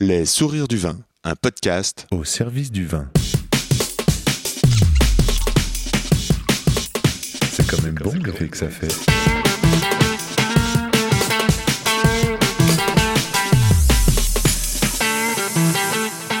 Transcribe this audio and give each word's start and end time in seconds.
Les 0.00 0.26
sourires 0.26 0.68
du 0.68 0.76
vin, 0.76 0.96
un 1.24 1.34
podcast 1.34 2.06
au 2.12 2.22
service 2.22 2.70
du 2.70 2.86
vin. 2.86 3.10
C'est 7.50 7.66
quand 7.66 7.82
même 7.82 7.96
bon 7.96 8.14
l'effet 8.24 8.46
que 8.46 8.56
ça 8.56 8.68
fait. 8.68 8.86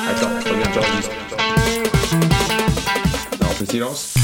Attends, 0.06 0.38
regarde, 0.48 0.74
j'enregistre. 0.74 1.10
Non, 3.40 3.48
on 3.50 3.54
fait 3.54 3.70
silence. 3.72 4.14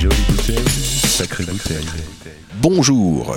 Jolie 0.00 0.16
bouteille, 0.28 0.68
sacrée 1.06 1.44
bouteille. 1.44 1.86
Bonjour 2.60 3.36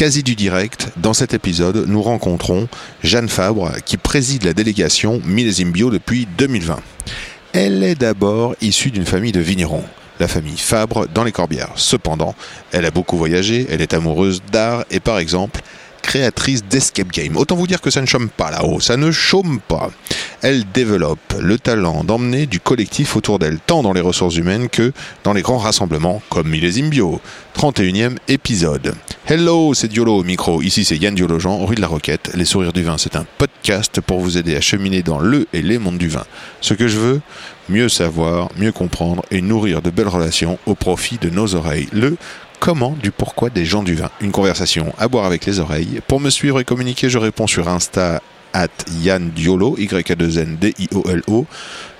Quasi 0.00 0.22
du 0.22 0.34
direct, 0.34 0.88
dans 0.96 1.12
cet 1.12 1.34
épisode, 1.34 1.84
nous 1.86 2.00
rencontrons 2.00 2.68
Jeanne 3.04 3.28
Fabre, 3.28 3.72
qui 3.84 3.98
préside 3.98 4.44
la 4.44 4.54
délégation 4.54 5.20
Millésime 5.26 5.72
Bio 5.72 5.90
depuis 5.90 6.26
2020. 6.38 6.80
Elle 7.52 7.84
est 7.84 7.96
d'abord 7.96 8.54
issue 8.62 8.90
d'une 8.90 9.04
famille 9.04 9.32
de 9.32 9.40
vignerons, 9.40 9.84
la 10.18 10.26
famille 10.26 10.56
Fabre 10.56 11.06
dans 11.06 11.22
les 11.22 11.32
Corbières. 11.32 11.72
Cependant, 11.76 12.34
elle 12.72 12.86
a 12.86 12.90
beaucoup 12.90 13.18
voyagé, 13.18 13.66
elle 13.68 13.82
est 13.82 13.92
amoureuse 13.92 14.40
d'art 14.50 14.86
et 14.90 15.00
par 15.00 15.18
exemple, 15.18 15.60
créatrice 16.10 16.64
d'escape 16.64 17.12
game. 17.12 17.36
Autant 17.36 17.54
vous 17.54 17.68
dire 17.68 17.80
que 17.80 17.88
ça 17.88 18.00
ne 18.00 18.06
chôme 18.06 18.30
pas 18.30 18.50
là-haut, 18.50 18.80
ça 18.80 18.96
ne 18.96 19.12
chôme 19.12 19.60
pas. 19.60 19.90
Elle 20.42 20.64
développe 20.74 21.20
le 21.38 21.56
talent 21.56 22.02
d'emmener 22.02 22.46
du 22.46 22.58
collectif 22.58 23.14
autour 23.14 23.38
d'elle, 23.38 23.60
tant 23.64 23.84
dans 23.84 23.92
les 23.92 24.00
ressources 24.00 24.34
humaines 24.34 24.68
que 24.68 24.92
dans 25.22 25.32
les 25.32 25.42
grands 25.42 25.58
rassemblements 25.58 26.20
comme 26.28 26.48
Millésime 26.48 26.90
Bio. 26.90 27.20
31e 27.56 28.16
épisode. 28.26 28.94
Hello, 29.28 29.72
c'est 29.72 29.86
Diolo 29.86 30.16
au 30.16 30.24
micro. 30.24 30.62
Ici, 30.62 30.84
c'est 30.84 30.96
Yann 30.96 31.14
Diologen, 31.14 31.64
rue 31.64 31.76
de 31.76 31.80
la 31.80 31.86
Roquette. 31.86 32.32
Les 32.34 32.44
sourires 32.44 32.72
du 32.72 32.82
vin, 32.82 32.98
c'est 32.98 33.14
un 33.14 33.26
podcast 33.38 34.00
pour 34.00 34.18
vous 34.18 34.36
aider 34.36 34.56
à 34.56 34.60
cheminer 34.60 35.04
dans 35.04 35.20
le 35.20 35.46
et 35.52 35.62
les 35.62 35.78
mondes 35.78 35.98
du 35.98 36.08
vin. 36.08 36.24
Ce 36.60 36.74
que 36.74 36.88
je 36.88 36.98
veux, 36.98 37.20
mieux 37.68 37.88
savoir, 37.88 38.48
mieux 38.56 38.72
comprendre 38.72 39.22
et 39.30 39.42
nourrir 39.42 39.80
de 39.80 39.90
belles 39.90 40.08
relations 40.08 40.58
au 40.66 40.74
profit 40.74 41.18
de 41.18 41.30
nos 41.30 41.54
oreilles. 41.54 41.88
Le 41.92 42.16
comment 42.60 42.94
du 43.02 43.10
pourquoi 43.10 43.50
des 43.50 43.64
gens 43.64 43.82
du 43.82 43.94
vin. 43.94 44.10
Une 44.20 44.30
conversation 44.30 44.94
à 44.98 45.08
boire 45.08 45.24
avec 45.24 45.46
les 45.46 45.58
oreilles. 45.58 46.00
Pour 46.06 46.20
me 46.20 46.30
suivre 46.30 46.60
et 46.60 46.64
communiquer, 46.64 47.10
je 47.10 47.18
réponds 47.18 47.46
sur 47.46 47.68
Insta 47.68 48.22
at 48.52 48.68
Yann 49.02 49.30
Diolo, 49.30 49.76
y 49.78 49.88
a 49.92 50.14
2 50.14 50.38
n 50.38 50.56
d 50.56 50.74
i 50.78 50.88
o 50.94 51.02
l 51.08 51.22
o 51.26 51.46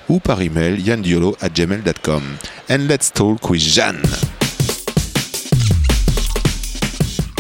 ou 0.08 0.18
par 0.18 0.42
email 0.42 0.80
yandiolo 0.80 1.36
at 1.40 1.50
gmail.com. 1.50 2.22
And 2.68 2.88
let's 2.88 3.12
talk 3.12 3.48
with 3.48 3.60
Jeanne. 3.60 4.02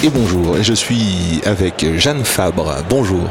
Et 0.02 0.08
bonjour, 0.08 0.62
je 0.62 0.72
suis 0.72 1.40
avec 1.44 1.84
Jeanne 1.98 2.24
Fabre. 2.24 2.76
Bonjour. 2.88 3.28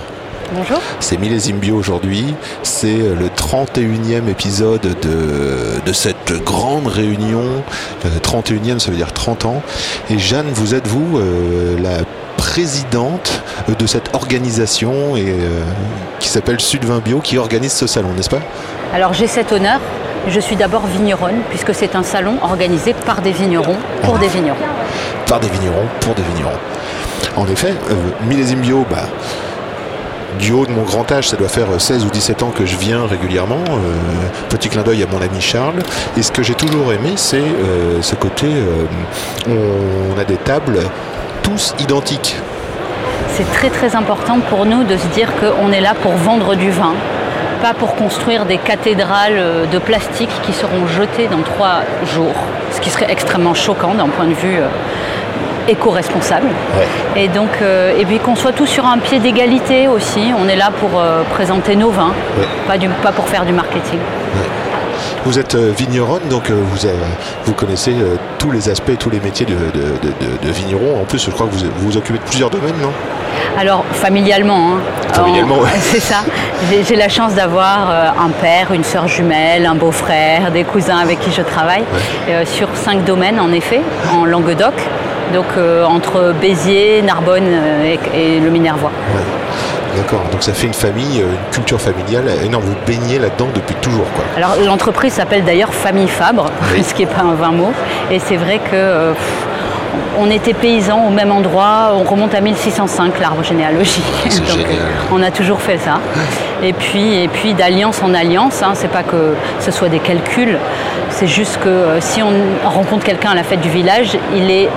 Bonjour. 0.51 0.79
C'est 0.99 1.17
Millésime 1.17 1.57
Bio 1.57 1.75
aujourd'hui. 1.75 2.33
C'est 2.63 2.97
le 2.97 3.27
31e 3.27 4.27
épisode 4.29 4.81
de, 4.81 5.79
de 5.85 5.93
cette 5.93 6.33
grande 6.43 6.87
réunion. 6.87 7.43
Euh, 8.05 8.19
31e, 8.19 8.79
ça 8.79 8.89
veut 8.89 8.97
dire 8.97 9.13
30 9.13 9.45
ans. 9.45 9.61
Et 10.09 10.17
Jeanne, 10.17 10.47
vous 10.51 10.73
êtes 10.73 10.87
vous 10.87 11.17
euh, 11.17 11.77
la 11.79 11.99
présidente 12.37 13.43
de 13.77 13.85
cette 13.85 14.15
organisation 14.15 15.15
et, 15.15 15.25
euh, 15.27 15.61
qui 16.19 16.29
s'appelle 16.29 16.59
Sud 16.59 16.83
20 16.83 17.03
Bio 17.03 17.19
qui 17.19 17.37
organise 17.37 17.73
ce 17.73 17.85
salon, 17.85 18.09
n'est-ce 18.15 18.29
pas? 18.29 18.41
Alors 18.93 19.13
j'ai 19.13 19.27
cet 19.27 19.51
honneur. 19.51 19.79
Je 20.27 20.39
suis 20.39 20.55
d'abord 20.55 20.85
vigneronne 20.87 21.41
puisque 21.49 21.75
c'est 21.75 21.95
un 21.95 22.03
salon 22.03 22.37
organisé 22.41 22.93
par 23.05 23.21
des 23.21 23.31
vignerons 23.31 23.77
pour 24.03 24.17
des 24.17 24.27
vignerons. 24.27 24.57
Par 25.27 25.39
des 25.39 25.49
vignerons, 25.49 25.85
pour 26.01 26.15
des 26.15 26.23
vignerons. 26.23 26.57
En 27.35 27.47
effet, 27.47 27.73
euh, 27.91 27.93
Millésime 28.27 28.61
Bio, 28.61 28.85
bah, 28.89 29.07
du 30.37 30.51
haut 30.51 30.65
de 30.65 30.71
mon 30.71 30.83
grand 30.83 31.11
âge, 31.11 31.29
ça 31.29 31.37
doit 31.37 31.49
faire 31.49 31.67
16 31.77 32.05
ou 32.05 32.09
17 32.09 32.43
ans 32.43 32.51
que 32.51 32.65
je 32.65 32.75
viens 32.77 33.05
régulièrement. 33.05 33.63
Euh, 33.69 34.49
petit 34.49 34.69
clin 34.69 34.83
d'œil 34.83 35.03
à 35.03 35.07
mon 35.07 35.21
ami 35.21 35.41
Charles. 35.41 35.79
Et 36.17 36.21
ce 36.21 36.31
que 36.31 36.43
j'ai 36.43 36.53
toujours 36.53 36.93
aimé, 36.93 37.13
c'est 37.15 37.37
euh, 37.37 38.01
ce 38.01 38.15
côté, 38.15 38.47
euh, 38.47 38.85
on 39.47 40.19
a 40.19 40.23
des 40.23 40.37
tables 40.37 40.79
tous 41.41 41.73
identiques. 41.79 42.35
C'est 43.35 43.49
très 43.53 43.69
très 43.69 43.95
important 43.95 44.39
pour 44.49 44.65
nous 44.65 44.83
de 44.83 44.97
se 44.97 45.07
dire 45.07 45.29
qu'on 45.39 45.71
est 45.71 45.81
là 45.81 45.93
pour 46.01 46.11
vendre 46.13 46.55
du 46.55 46.71
vin, 46.71 46.93
pas 47.61 47.73
pour 47.73 47.95
construire 47.95 48.45
des 48.45 48.57
cathédrales 48.57 49.37
euh, 49.37 49.65
de 49.65 49.79
plastique 49.79 50.29
qui 50.45 50.53
seront 50.53 50.87
jetées 50.87 51.27
dans 51.27 51.41
trois 51.41 51.81
jours, 52.13 52.35
ce 52.71 52.81
qui 52.81 52.89
serait 52.89 53.11
extrêmement 53.11 53.53
choquant 53.53 53.93
d'un 53.93 54.07
point 54.07 54.27
de 54.27 54.33
vue 54.33 54.59
éco-responsable. 55.71 56.47
Et 57.15 57.27
donc, 57.27 57.49
euh, 57.61 57.97
et 57.99 58.05
puis 58.05 58.19
qu'on 58.19 58.35
soit 58.35 58.51
tous 58.53 58.65
sur 58.67 58.85
un 58.85 58.97
pied 58.97 59.19
d'égalité 59.19 59.87
aussi. 59.87 60.31
On 60.37 60.47
est 60.47 60.55
là 60.55 60.71
pour 60.79 60.99
euh, 60.99 61.23
présenter 61.33 61.75
nos 61.75 61.89
vins, 61.89 62.13
Ouais. 62.37 62.45
pas, 62.67 62.77
du- 62.77 62.89
pas 62.89 63.11
pour 63.11 63.27
faire 63.27 63.45
du 63.45 63.53
marketing. 63.53 63.99
Vous 65.25 65.37
êtes 65.37 65.55
euh, 65.55 65.71
vigneronne, 65.77 66.21
donc 66.29 66.49
vous, 66.49 66.85
avez- 66.85 66.95
vous 67.45 67.53
connaissez 67.53 67.93
tous 68.37 68.51
les 68.51 68.69
aspects, 68.69 68.97
tous 68.97 69.09
les 69.09 69.19
métiers 69.19 69.45
de, 69.45 69.53
de- 69.53 69.57
de- 70.07 70.13
de- 70.41 70.47
de 70.47 70.51
vigneron. 70.51 71.01
En 71.01 71.05
plus, 71.05 71.23
je 71.23 71.29
crois 71.29 71.45
que 71.47 71.51
vous 71.53 71.65
vous, 71.77 71.89
vous 71.91 71.97
occupez 71.97 72.17
de 72.19 72.23
plusieurs 72.23 72.49
domaines, 72.49 72.75
non? 72.81 72.91
Alors, 73.59 73.83
familialement. 73.91 74.73
hein. 74.75 74.79
Familialement, 75.13 75.55
En- 75.55 75.61
ouais. 75.63 75.69
C'est 75.79 75.99
ça. 75.99 76.17
J'ai 76.87 76.95
la 76.95 77.09
chance 77.09 77.33
d'avoir 77.33 77.89
euh, 77.89 78.09
un 78.25 78.29
père, 78.29 78.71
une 78.73 78.83
sœur 78.83 79.07
jumelle, 79.07 79.65
un 79.65 79.75
beau-frère, 79.75 80.51
des 80.51 80.63
cousins 80.63 80.97
avec 80.97 81.19
qui 81.19 81.31
je 81.31 81.41
travaille, 81.41 81.83
euh, 82.29 82.43
sur 82.45 82.67
cinq 82.75 83.03
domaines, 83.03 83.39
en 83.39 83.51
effet, 83.51 83.81
en 84.13 84.25
Languedoc. 84.25 84.73
Donc, 85.33 85.45
euh, 85.57 85.85
entre 85.85 86.33
Béziers, 86.39 87.01
Narbonne 87.01 87.43
euh, 87.47 87.95
et, 88.13 88.35
et 88.35 88.39
le 88.39 88.49
Minervois. 88.49 88.91
D'accord, 89.95 90.21
donc 90.31 90.43
ça 90.43 90.53
fait 90.53 90.67
une 90.67 90.73
famille, 90.73 91.21
euh, 91.21 91.31
une 91.31 91.51
culture 91.51 91.81
familiale 91.81 92.25
énorme. 92.43 92.63
Vous 92.63 92.75
baignez 92.85 93.19
là-dedans 93.19 93.47
depuis 93.53 93.75
toujours, 93.75 94.05
quoi. 94.15 94.23
Alors, 94.37 94.55
l'entreprise 94.65 95.13
s'appelle 95.13 95.43
d'ailleurs 95.43 95.73
Famille 95.73 96.07
Fabre, 96.07 96.45
Oui. 96.73 96.83
ce 96.87 96.93
qui 96.93 97.01
n'est 97.05 97.11
pas 97.11 97.21
un 97.21 97.33
vain 97.33 97.51
mot. 97.51 97.71
Et 98.11 98.19
c'est 98.19 98.37
vrai 98.37 98.59
que. 98.59 99.13
pff, 99.13 99.45
on 100.19 100.29
était 100.29 100.53
paysans 100.53 101.05
au 101.07 101.11
même 101.11 101.31
endroit, 101.31 101.93
on 101.93 102.03
remonte 102.03 102.33
à 102.35 102.41
1605 102.41 103.19
l'arbre 103.19 103.43
généalogique. 103.43 104.03
Donc, 104.25 104.59
euh, 104.59 104.89
on 105.11 105.23
a 105.23 105.31
toujours 105.31 105.61
fait 105.61 105.77
ça. 105.77 105.99
Et 106.61 106.73
puis, 106.73 107.23
et 107.23 107.27
puis 107.27 107.53
d'alliance 107.53 108.01
en 108.03 108.13
alliance, 108.13 108.61
hein, 108.61 108.71
c'est 108.73 108.89
pas 108.89 109.03
que 109.03 109.35
ce 109.59 109.71
soit 109.71 109.87
des 109.89 109.99
calculs, 109.99 110.57
c'est 111.09 111.27
juste 111.27 111.59
que 111.63 111.99
si 111.99 112.21
on 112.21 112.67
rencontre 112.67 113.05
quelqu'un 113.05 113.31
à 113.31 113.35
la 113.35 113.43
fête 113.43 113.61
du 113.61 113.69
village, 113.69 114.17
il 114.35 114.51
est 114.51 114.69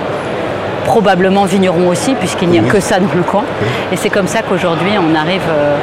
probablement 0.85 1.45
vigneron 1.45 1.87
aussi, 1.89 2.13
puisqu'il 2.15 2.49
n'y 2.49 2.59
a 2.59 2.63
que 2.63 2.79
ça 2.79 2.99
dans 2.99 3.13
le 3.15 3.23
coin. 3.23 3.43
Et 3.91 3.95
c'est 3.97 4.09
comme 4.09 4.27
ça 4.27 4.41
qu'aujourd'hui, 4.41 4.91
on 4.99 5.15
arrive 5.15 5.41
euh, 5.49 5.75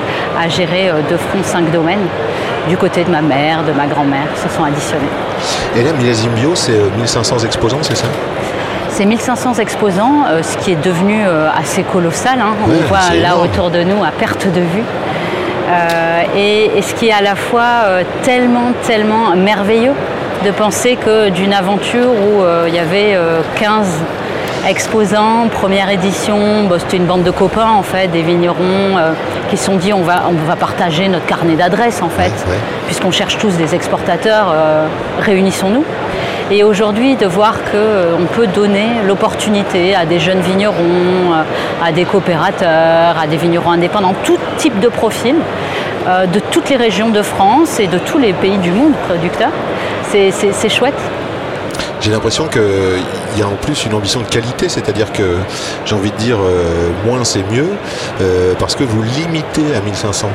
à 0.42 0.48
gérer 0.48 0.88
euh, 0.90 0.94
de 1.10 1.16
front 1.16 1.42
cinq 1.42 1.70
domaines. 1.70 2.06
Du 2.68 2.76
côté 2.76 3.04
de 3.04 3.10
ma 3.10 3.22
mère, 3.22 3.62
de 3.64 3.72
ma 3.72 3.86
grand-mère, 3.86 4.26
se 4.36 4.48
sont 4.54 4.62
additionnés. 4.64 5.02
Et 5.76 5.82
là, 5.82 5.92
Millésime 5.98 6.32
Bio, 6.32 6.54
c'est 6.54 6.72
euh, 6.72 6.90
1500 6.96 7.38
exposants, 7.44 7.78
c'est 7.82 7.96
ça? 7.96 8.06
C'est 8.90 9.06
1500 9.06 9.54
exposants, 9.54 10.24
euh, 10.28 10.42
ce 10.42 10.56
qui 10.58 10.72
est 10.72 10.82
devenu 10.84 11.22
euh, 11.26 11.48
assez 11.58 11.82
colossal. 11.82 12.38
hein. 12.40 12.54
On 12.66 12.70
Ouais, 12.70 12.76
voit 12.88 12.98
là 13.14 13.28
énorme. 13.30 13.44
autour 13.44 13.70
de 13.70 13.82
nous 13.82 14.04
à 14.04 14.10
perte 14.10 14.46
de 14.46 14.60
vue. 14.60 14.82
Euh, 15.70 16.22
et, 16.36 16.78
et 16.78 16.82
ce 16.82 16.94
qui 16.94 17.08
est 17.08 17.12
à 17.12 17.22
la 17.22 17.34
fois 17.36 17.62
euh, 17.84 18.02
tellement, 18.22 18.72
tellement 18.86 19.36
merveilleux 19.36 19.92
de 20.44 20.50
penser 20.50 20.96
que 20.96 21.28
d'une 21.30 21.52
aventure 21.52 22.10
où 22.10 22.42
euh, 22.42 22.64
il 22.68 22.74
y 22.74 22.78
avait 22.78 23.14
euh, 23.14 23.40
15 23.60 23.86
exposants, 24.68 25.48
première 25.50 25.90
édition, 25.90 26.64
bah, 26.68 26.76
c'était 26.78 26.96
une 26.96 27.06
bande 27.06 27.22
de 27.22 27.30
copains 27.30 27.70
en 27.70 27.82
fait, 27.82 28.08
des 28.08 28.22
vignerons 28.22 28.96
euh, 28.96 29.12
qui 29.48 29.56
se 29.56 29.64
sont 29.64 29.76
dit 29.76 29.92
on 29.92 30.02
va, 30.02 30.24
on 30.28 30.46
va 30.46 30.56
partager 30.56 31.08
notre 31.08 31.26
carnet 31.26 31.54
d'adresses 31.54 32.02
en 32.02 32.08
fait, 32.08 32.22
Ouais, 32.22 32.52
ouais. 32.52 32.58
puisqu'on 32.86 33.10
cherche 33.10 33.38
tous 33.38 33.56
des 33.56 33.74
exportateurs, 33.74 34.52
euh, 34.52 34.86
réunissons-nous. 35.20 35.84
Et 36.52 36.64
aujourd'hui, 36.64 37.14
de 37.14 37.26
voir 37.26 37.58
qu'on 37.70 38.24
peut 38.34 38.48
donner 38.48 38.88
l'opportunité 39.06 39.94
à 39.94 40.04
des 40.04 40.18
jeunes 40.18 40.40
vignerons, 40.40 40.74
euh, 41.32 41.42
à 41.86 41.92
des 41.92 42.04
coopérateurs, 42.04 43.16
à 43.20 43.26
des 43.28 43.36
vignerons 43.36 43.70
indépendants, 43.70 44.14
tout 44.24 44.38
type 44.58 44.80
de 44.80 44.88
profil, 44.88 45.36
euh, 46.08 46.26
de 46.26 46.40
toutes 46.40 46.68
les 46.68 46.76
régions 46.76 47.10
de 47.10 47.22
France 47.22 47.78
et 47.78 47.86
de 47.86 47.98
tous 47.98 48.18
les 48.18 48.32
pays 48.32 48.58
du 48.58 48.72
monde 48.72 48.94
producteurs, 49.06 49.52
c'est 50.10 50.68
chouette. 50.68 50.98
J'ai 52.00 52.10
l'impression 52.10 52.46
qu'il 52.46 52.62
y 53.36 53.42
a 53.42 53.46
en 53.46 53.56
plus 53.60 53.84
une 53.84 53.94
ambition 53.94 54.20
de 54.20 54.26
qualité, 54.26 54.68
c'est-à-dire 54.68 55.12
que 55.12 55.36
j'ai 55.84 55.94
envie 55.94 56.10
de 56.10 56.16
dire 56.16 56.38
euh, 56.40 56.90
moins 57.04 57.24
c'est 57.24 57.44
mieux, 57.52 57.68
euh, 58.22 58.54
parce 58.58 58.74
que 58.74 58.84
vous 58.84 59.02
limitez 59.02 59.74
à 59.76 59.80
1500. 59.80 60.28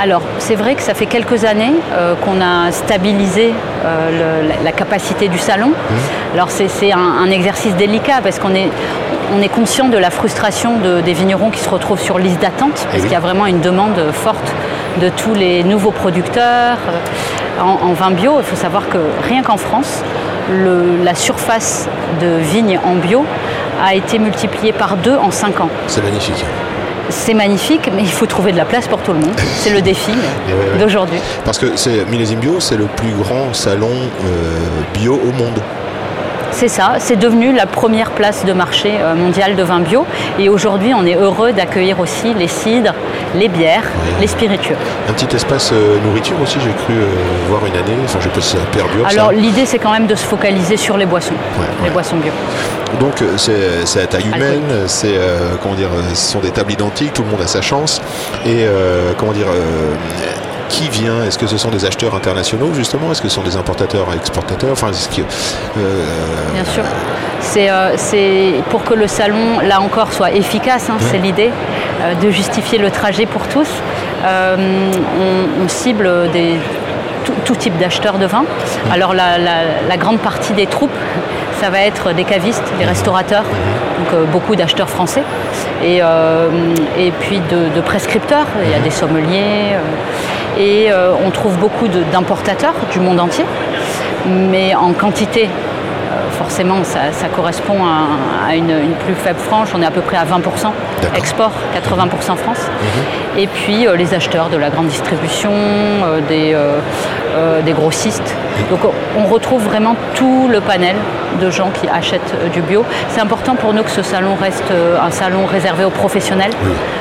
Alors, 0.00 0.22
c'est 0.38 0.54
vrai 0.56 0.74
que 0.74 0.82
ça 0.82 0.94
fait 0.94 1.06
quelques 1.06 1.44
années 1.44 1.72
euh, 1.92 2.14
qu'on 2.24 2.40
a 2.40 2.70
stabilisé 2.72 3.52
euh, 3.84 4.42
le- 4.42 4.48
la, 4.48 4.54
la 4.64 4.72
capacité 4.72 5.28
du 5.28 5.38
salon. 5.38 5.72
Alors, 6.34 6.48
c'est 6.50 6.92
un, 6.92 6.98
un 6.98 7.30
exercice 7.30 7.74
délicat 7.76 8.20
parce 8.22 8.38
qu'on 8.40 8.54
est, 8.54 8.68
on 9.36 9.40
est 9.42 9.48
conscient 9.48 9.88
de 9.88 9.96
la 9.98 10.10
frustration 10.10 10.78
de- 10.78 11.00
des 11.00 11.12
vignerons 11.14 11.50
qui 11.50 11.60
se 11.60 11.68
retrouvent 11.68 12.00
sur 12.00 12.18
liste 12.18 12.40
d'attente, 12.40 12.74
parce 12.74 12.94
oui. 12.94 13.00
qu'il 13.02 13.12
y 13.12 13.16
a 13.16 13.20
vraiment 13.20 13.46
une 13.46 13.60
demande 13.60 14.00
forte 14.12 14.52
de 15.00 15.08
tous 15.10 15.34
les 15.34 15.62
nouveaux 15.64 15.90
producteurs 15.92 16.78
en, 17.60 17.88
en 17.88 17.92
vin 17.92 18.10
bio. 18.12 18.34
Il 18.38 18.44
faut 18.44 18.56
savoir 18.56 18.88
que 18.88 18.98
rien 19.28 19.42
qu'en 19.42 19.56
France, 19.56 20.02
le- 20.50 21.02
la 21.04 21.14
surface 21.14 21.88
de 22.20 22.38
vignes 22.38 22.78
en 22.84 22.94
bio 22.94 23.24
a 23.84 23.94
été 23.94 24.18
multiplié 24.18 24.72
par 24.72 24.96
deux 24.96 25.16
en 25.16 25.30
cinq 25.30 25.60
ans. 25.60 25.68
C'est 25.86 26.02
magnifique. 26.02 26.44
C'est 27.10 27.32
magnifique, 27.34 27.90
mais 27.94 28.02
il 28.02 28.10
faut 28.10 28.26
trouver 28.26 28.52
de 28.52 28.58
la 28.58 28.64
place 28.66 28.86
pour 28.86 28.98
tout 29.00 29.12
le 29.12 29.18
monde. 29.20 29.32
C'est 29.60 29.70
le 29.70 29.80
défi 29.80 30.12
d'aujourd'hui. 30.78 31.18
Parce 31.44 31.58
que 31.58 31.74
c'est 31.76 32.04
Millésime 32.10 32.38
Bio, 32.40 32.60
c'est 32.60 32.76
le 32.76 32.84
plus 32.84 33.12
grand 33.12 33.54
salon 33.54 33.88
euh, 34.24 34.58
bio 34.92 35.14
au 35.14 35.32
monde. 35.32 35.58
C'est 36.58 36.66
ça, 36.66 36.94
c'est 36.98 37.14
devenu 37.14 37.52
la 37.54 37.66
première 37.66 38.10
place 38.10 38.44
de 38.44 38.52
marché 38.52 38.94
euh, 39.00 39.14
mondiale 39.14 39.54
de 39.54 39.62
vin 39.62 39.78
bio. 39.78 40.04
Et 40.40 40.48
aujourd'hui, 40.48 40.92
on 40.92 41.06
est 41.06 41.14
heureux 41.14 41.52
d'accueillir 41.52 42.00
aussi 42.00 42.34
les 42.34 42.48
cidres, 42.48 42.94
les 43.36 43.46
bières, 43.46 43.84
les 44.20 44.26
spiritueux. 44.26 44.74
Un 45.08 45.12
petit 45.12 45.36
espace 45.36 45.70
euh, 45.72 46.00
nourriture 46.04 46.34
aussi, 46.42 46.58
j'ai 46.58 46.72
cru 46.72 46.94
euh, 46.94 47.06
voir 47.48 47.64
une 47.64 47.76
année. 47.76 47.96
Enfin, 48.04 48.18
je 48.18 48.24
sais 48.24 48.30
pas 48.30 48.40
si 48.40 48.56
ça 48.56 48.62
perdure. 48.72 49.06
Alors 49.06 49.30
l'idée, 49.30 49.66
c'est 49.66 49.78
quand 49.78 49.92
même 49.92 50.08
de 50.08 50.16
se 50.16 50.24
focaliser 50.24 50.76
sur 50.76 50.96
les 50.96 51.06
boissons, 51.06 51.34
Ouais, 51.60 51.66
les 51.78 51.84
ouais. 51.84 51.90
boissons 51.90 52.16
bio. 52.16 52.32
Donc 52.98 53.22
c'est 53.36 53.84
c'est 53.84 54.02
à 54.02 54.06
taille 54.08 54.26
humaine, 54.26 54.64
c'est 54.86 55.14
euh, 55.14 55.50
comment 55.62 55.74
dire, 55.74 55.90
ce 56.10 56.32
sont 56.32 56.40
des 56.40 56.50
tables 56.50 56.72
identiques, 56.72 57.12
tout 57.12 57.22
le 57.22 57.28
monde 57.30 57.42
a 57.42 57.46
sa 57.46 57.60
chance. 57.60 58.00
Et 58.44 58.64
euh, 58.64 59.12
comment 59.16 59.32
dire, 59.32 59.46
euh, 59.48 59.94
qui 60.68 60.88
vient? 60.88 61.22
Est-ce 61.24 61.38
que 61.38 61.46
ce 61.46 61.56
sont 61.56 61.70
des 61.70 61.84
acheteurs 61.84 62.14
internationaux 62.14 62.72
justement? 62.74 63.10
Est-ce 63.12 63.22
que 63.22 63.28
ce 63.28 63.34
sont 63.34 63.42
des 63.42 63.56
importateurs 63.56 64.06
et 64.12 64.16
exportateurs? 64.16 64.70
Enfin, 64.72 64.88
que 65.14 65.22
euh, 65.22 66.04
Bien 66.54 66.64
sûr. 66.64 66.82
C'est 67.40 67.70
euh, 67.70 67.92
c'est 67.96 68.54
pour 68.70 68.82
que 68.84 68.94
le 68.94 69.06
salon, 69.06 69.60
là 69.62 69.80
encore, 69.80 70.12
soit 70.12 70.32
efficace, 70.32 70.88
hein, 70.90 70.96
c'est 71.10 71.18
l'idée, 71.18 71.50
euh, 72.02 72.14
de 72.14 72.30
justifier 72.30 72.78
le 72.78 72.90
trajet 72.90 73.26
pour 73.26 73.42
tous. 73.48 73.68
On, 74.24 75.64
on 75.64 75.68
cible 75.68 76.30
des, 76.32 76.54
tout, 77.24 77.32
tout 77.44 77.54
type 77.54 77.78
d'acheteurs 77.78 78.18
de 78.18 78.26
vin. 78.26 78.44
Alors 78.92 79.14
la, 79.14 79.38
la- 79.38 79.82
la 79.88 79.96
grande 79.96 80.18
partie 80.18 80.52
des 80.52 80.66
troupes, 80.66 80.90
ça 81.60 81.70
va 81.70 81.80
être 81.82 82.12
des 82.12 82.24
cavistes, 82.24 82.64
des 82.78 82.84
restaurateurs, 82.84 83.44
donc 83.98 84.08
euh, 84.14 84.24
beaucoup 84.24 84.56
d'acheteurs 84.56 84.88
français, 84.90 85.22
et, 85.84 86.00
euh, 86.02 86.48
et 86.98 87.10
puis 87.20 87.40
de, 87.50 87.74
de 87.74 87.80
prescripteurs, 87.80 88.46
il 88.64 88.70
y 88.70 88.74
a 88.74 88.80
des 88.80 88.90
sommeliers, 88.90 89.72
euh, 89.74 89.80
et 90.58 90.90
euh, 90.90 91.12
on 91.24 91.30
trouve 91.30 91.56
beaucoup 91.56 91.86
d'importateurs 92.12 92.74
du 92.92 93.00
monde 93.00 93.20
entier, 93.20 93.44
mais 94.26 94.74
en 94.74 94.92
quantité 94.92 95.44
euh, 95.44 96.30
forcément, 96.38 96.82
ça, 96.84 97.12
ça 97.12 97.28
correspond 97.28 97.84
à, 97.84 98.48
à 98.50 98.54
une, 98.56 98.70
une 98.70 98.92
plus 99.04 99.14
faible 99.14 99.38
frange. 99.38 99.68
On 99.76 99.82
est 99.82 99.86
à 99.86 99.90
peu 99.90 100.00
près 100.00 100.16
à 100.16 100.24
20% 100.24 100.26
D'accord. 101.02 101.16
export, 101.16 101.52
80% 101.76 102.36
France. 102.36 102.66
Et 103.36 103.46
puis 103.46 103.86
euh, 103.86 103.94
les 103.94 104.14
acheteurs 104.14 104.48
de 104.48 104.56
la 104.56 104.70
grande 104.70 104.86
distribution, 104.88 105.50
des, 106.28 106.56
des 107.64 107.72
grossistes. 107.72 108.34
Donc 108.70 108.80
on- 108.84 109.26
retrouve 109.26 109.62
vraiment 109.62 109.94
tout 110.14 110.48
le 110.50 110.60
panel 110.60 110.96
de 111.40 111.50
gens 111.50 111.68
qui 111.70 111.86
achètent 111.88 112.34
du 112.52 112.62
bio. 112.62 112.84
C'est 113.10 113.20
important 113.20 113.54
pour 113.54 113.74
nous 113.74 113.82
que 113.82 113.90
ce 113.90 114.02
salon 114.02 114.34
reste 114.40 114.72
un 115.00 115.10
salon 115.10 115.44
réservé 115.46 115.84
aux 115.84 115.90
professionnels. 115.90 116.50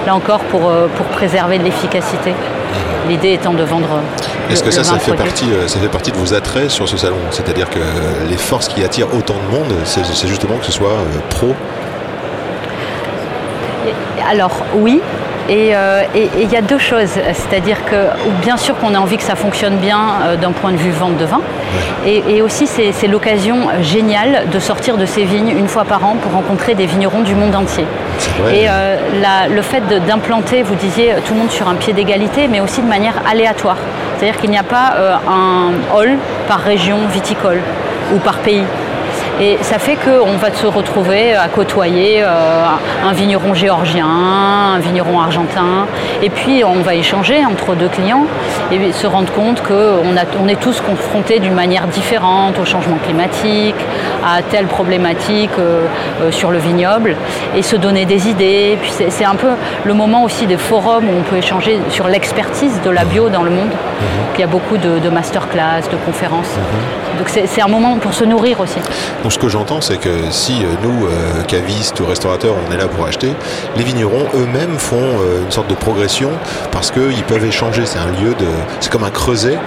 Là 0.05 0.13
encore, 0.13 0.41
pour, 0.41 0.69
pour 0.97 1.05
préserver 1.07 1.57
l'efficacité. 1.57 2.33
L'idée 3.07 3.33
étant 3.33 3.53
de 3.53 3.63
vendre. 3.63 4.01
Est-ce 4.49 4.63
que 4.63 4.71
ça, 4.71 4.83
ça 4.83 4.97
fait, 4.99 5.11
produit. 5.13 5.31
partie, 5.31 5.51
euh, 5.51 5.67
ça 5.67 5.79
fait 5.79 5.87
partie 5.87 6.11
de 6.11 6.17
vos 6.17 6.33
attraits 6.33 6.69
sur 6.69 6.87
ce 6.87 6.97
salon? 6.97 7.17
C'est-à-dire 7.31 7.69
que 7.69 7.79
les 8.29 8.37
forces 8.37 8.67
qui 8.67 8.83
attirent 8.83 9.13
autant 9.13 9.35
de 9.35 9.55
monde, 9.55 9.73
c'est 9.85 10.05
c'est 10.05 10.27
justement 10.27 10.57
que 10.57 10.65
ce 10.65 10.71
soit 10.71 10.91
euh, 10.91 11.19
pro? 11.29 11.55
Alors 14.29 14.51
oui, 14.75 15.01
et 15.49 15.75
euh, 15.75 16.01
et- 16.15 16.29
il 16.41 16.51
y 16.51 16.55
a 16.57 16.61
deux 16.61 16.77
choses, 16.77 17.09
c'est-à-dire 17.33 17.83
que 17.85 17.95
bien 18.41 18.57
sûr 18.57 18.77
qu'on 18.77 18.93
a 18.95 18.99
envie 18.99 19.17
que 19.17 19.23
ça 19.23 19.35
fonctionne 19.35 19.77
bien 19.77 19.99
euh, 20.25 20.35
d'un 20.35 20.51
point 20.51 20.71
de 20.71 20.77
vue 20.77 20.91
vente 20.91 21.17
de 21.17 21.25
vin, 21.25 21.41
et, 22.05 22.23
et 22.35 22.41
aussi 22.41 22.67
c'est 22.67 23.07
l'occasion 23.07 23.55
géniale 23.81 24.43
de 24.51 24.59
sortir 24.59 24.97
de 24.97 25.05
ces 25.05 25.23
vignes 25.23 25.49
une 25.57 25.67
fois 25.67 25.85
par 25.85 26.03
an 26.05 26.15
pour 26.21 26.31
rencontrer 26.33 26.75
des 26.75 26.85
vignerons 26.85 27.21
du 27.21 27.35
monde 27.35 27.55
entier. 27.55 27.85
Et 28.53 28.65
euh, 28.69 28.97
la- 29.21 29.47
le 29.47 29.61
fait 29.61 29.81
d'implanter, 30.07 30.63
vous 30.63 30.75
disiez, 30.75 31.13
tout 31.25 31.33
le 31.33 31.39
monde 31.39 31.51
sur 31.51 31.67
un 31.69 31.75
pied 31.75 31.93
d'égalité, 31.93 32.47
mais 32.49 32.59
aussi 32.59 32.81
de 32.81 32.87
manière 32.87 33.15
aléatoire. 33.29 33.77
C'est-à-dire 34.17 34.39
qu'il 34.39 34.49
n'y 34.49 34.57
a 34.57 34.63
pas 34.63 34.93
euh, 34.97 35.15
un 35.29 35.71
hall 35.95 36.11
par 36.47 36.59
région 36.59 36.97
viticole 37.11 37.59
ou 38.13 38.17
par 38.19 38.37
pays. 38.39 38.63
Et 39.39 39.57
ça 39.61 39.77
fait 39.77 39.95
qu'on 39.95 40.37
va 40.37 40.51
se 40.51 40.65
retrouver 40.65 41.35
à 41.35 41.47
côtoyer 41.47 42.23
euh, 42.23 42.65
un 43.07 43.13
vigneron 43.13 43.53
géorgien, 43.53 44.07
un 44.07 44.79
vigneron 44.79 45.19
argentin, 45.19 45.85
et 46.23 46.31
puis 46.31 46.63
on 46.63 46.81
va 46.81 46.95
échanger 46.95 47.45
entre 47.45 47.75
deux 47.75 47.87
clients 47.87 48.25
et 48.71 48.91
se 48.91 49.05
rendre 49.05 49.31
compte 49.31 49.61
qu'on 49.61 50.47
est 50.47 50.59
tous 50.59 50.81
confrontés 50.81 51.39
d'une 51.39 51.53
manière 51.53 51.85
différente 51.85 52.57
au 52.59 52.65
changement 52.65 52.97
climatique, 52.97 53.75
à 54.25 54.41
telle 54.41 54.65
problématique 54.65 55.51
euh, 55.59 55.85
euh, 56.21 56.31
sur 56.31 56.49
le 56.49 56.57
vignoble, 56.57 57.15
et 57.55 57.61
se 57.61 57.75
donner 57.75 58.05
des 58.05 58.29
idées. 58.29 58.75
Puis 58.81 58.91
c'est 59.09 59.25
un 59.25 59.35
peu 59.35 59.49
le 59.85 59.93
moment 59.93 60.23
aussi 60.23 60.47
des 60.47 60.57
forums 60.57 61.05
où 61.05 61.13
on 61.19 61.21
peut 61.21 61.37
échanger 61.37 61.79
sur 61.89 62.07
l'expertise 62.07 62.81
de 62.83 62.89
la 62.89 63.05
bio 63.05 63.29
dans 63.29 63.43
le 63.43 63.51
monde. 63.51 63.71
Il 64.35 64.41
y 64.41 64.43
a 64.43 64.47
beaucoup 64.47 64.77
de, 64.77 64.97
de 64.99 65.09
masterclass, 65.09 65.89
de 65.91 65.97
conférences. 66.05 66.53
Donc 67.17 67.29
c'est 67.29 67.47
c'est 67.47 67.61
un 67.61 67.67
moment 67.67 67.97
pour 67.97 68.13
se 68.13 68.23
nourrir 68.23 68.59
aussi. 68.59 68.77
Donc 69.27 69.33
ce 69.33 69.39
que 69.39 69.49
j'entends, 69.49 69.81
c'est 69.81 69.97
que 69.97 70.31
si 70.31 70.53
euh, 70.63 70.67
nous, 70.81 71.05
euh, 71.05 71.43
cavistes 71.49 71.99
ou 71.99 72.05
restaurateurs, 72.05 72.53
on 72.65 72.73
est 72.73 72.77
là 72.77 72.87
pour 72.87 73.05
acheter, 73.05 73.33
les 73.75 73.83
vignerons 73.83 74.25
eux-mêmes 74.33 74.77
font 74.77 74.95
euh, 75.01 75.43
une 75.43 75.51
sorte 75.51 75.69
de 75.69 75.73
progression 75.73 76.29
parce 76.71 76.91
qu'ils 76.91 77.23
peuvent 77.27 77.43
échanger. 77.43 77.81
C'est 77.85 77.99
un 77.99 78.05
lieu 78.05 78.35
de, 78.35 78.45
c'est 78.79 78.89
comme 78.89 79.03
un 79.03 79.09
creuset 79.09 79.57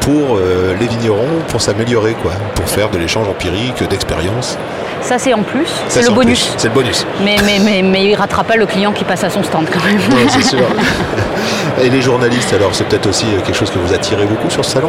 pour 0.00 0.38
euh, 0.38 0.72
les 0.80 0.86
vignerons 0.86 1.28
pour 1.48 1.60
s'améliorer, 1.60 2.14
quoi, 2.22 2.32
pour 2.54 2.66
faire 2.70 2.88
de 2.88 2.96
l'échange 2.96 3.28
empirique, 3.28 3.86
d'expérience. 3.86 4.56
Ça 5.02 5.18
c'est 5.18 5.34
en 5.34 5.42
plus, 5.42 5.68
c'est 5.88 6.08
le 6.08 6.14
bonus. 6.14 6.54
C'est 6.56 6.68
le 6.68 6.74
bonus. 6.74 7.06
Mais, 7.22 7.36
mais, 7.44 7.58
mais, 7.62 7.82
mais 7.82 8.04
il 8.06 8.14
rattrape 8.14 8.46
pas 8.46 8.56
le 8.56 8.64
client 8.64 8.92
qui 8.92 9.04
passe 9.04 9.24
à 9.24 9.28
son 9.28 9.42
stand 9.42 9.66
quand 9.70 9.84
même. 9.84 9.98
Ouais, 9.98 10.26
c'est 10.30 10.40
sûr. 10.56 10.64
Et 11.84 11.90
les 11.90 12.00
journalistes, 12.00 12.54
alors, 12.54 12.70
c'est 12.74 12.84
peut-être 12.84 13.10
aussi 13.10 13.26
quelque 13.44 13.52
chose 13.58 13.70
que 13.70 13.78
vous 13.78 13.92
attirez 13.92 14.24
beaucoup 14.24 14.48
sur 14.48 14.64
ce 14.64 14.70
salon? 14.70 14.88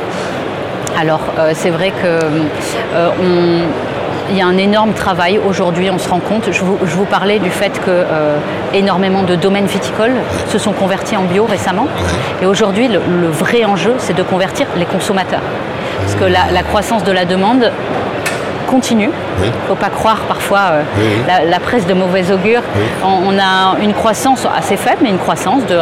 Alors 0.97 1.21
euh, 1.39 1.53
c'est 1.55 1.71
vrai 1.71 1.89
que 1.89 2.05
euh, 2.05 3.09
on- 3.21 3.92
il 4.33 4.39
y 4.39 4.41
a 4.41 4.47
un 4.47 4.57
énorme 4.57 4.93
travail 4.93 5.39
aujourd'hui, 5.47 5.89
on 5.91 5.99
se 5.99 6.09
rend 6.09 6.19
compte. 6.19 6.51
Je 6.51 6.61
vous, 6.63 6.77
je 6.83 6.95
vous 6.95 7.05
parlais 7.05 7.37
du 7.37 7.51
fait 7.51 7.69
que 7.79 7.89
euh, 7.91 8.35
énormément 8.73 9.21
de 9.21 9.35
domaines 9.35 9.67
viticoles 9.67 10.15
se 10.49 10.57
sont 10.57 10.71
convertis 10.73 11.15
en 11.15 11.23
bio 11.23 11.45
récemment. 11.45 11.87
Et 12.41 12.47
aujourd'hui, 12.47 12.87
le, 12.87 12.99
le 13.21 13.27
vrai 13.27 13.63
enjeu, 13.63 13.93
c'est 13.99 14.15
de 14.15 14.23
convertir 14.23 14.65
les 14.75 14.85
consommateurs. 14.85 15.41
Parce 16.01 16.15
que 16.15 16.25
la, 16.25 16.51
la 16.51 16.63
croissance 16.63 17.03
de 17.03 17.11
la 17.11 17.25
demande 17.25 17.71
continue. 18.67 19.11
Oui. 19.39 19.43
Il 19.43 19.47
ne 19.49 19.67
faut 19.67 19.75
pas 19.75 19.89
croire 19.89 20.17
parfois 20.27 20.59
euh, 20.71 20.81
Oui, 20.97 21.03
oui. 21.07 21.23
la, 21.27 21.45
la 21.45 21.59
presse 21.59 21.85
de 21.85 21.93
mauvais 21.93 22.31
augure. 22.31 22.61
On, 23.05 23.35
on 23.35 23.37
a 23.37 23.77
une 23.83 23.93
croissance 23.93 24.47
assez 24.57 24.77
faible, 24.77 24.97
mais 25.03 25.09
une 25.09 25.19
croissance 25.19 25.63
de 25.67 25.75
1%, 25.75 25.81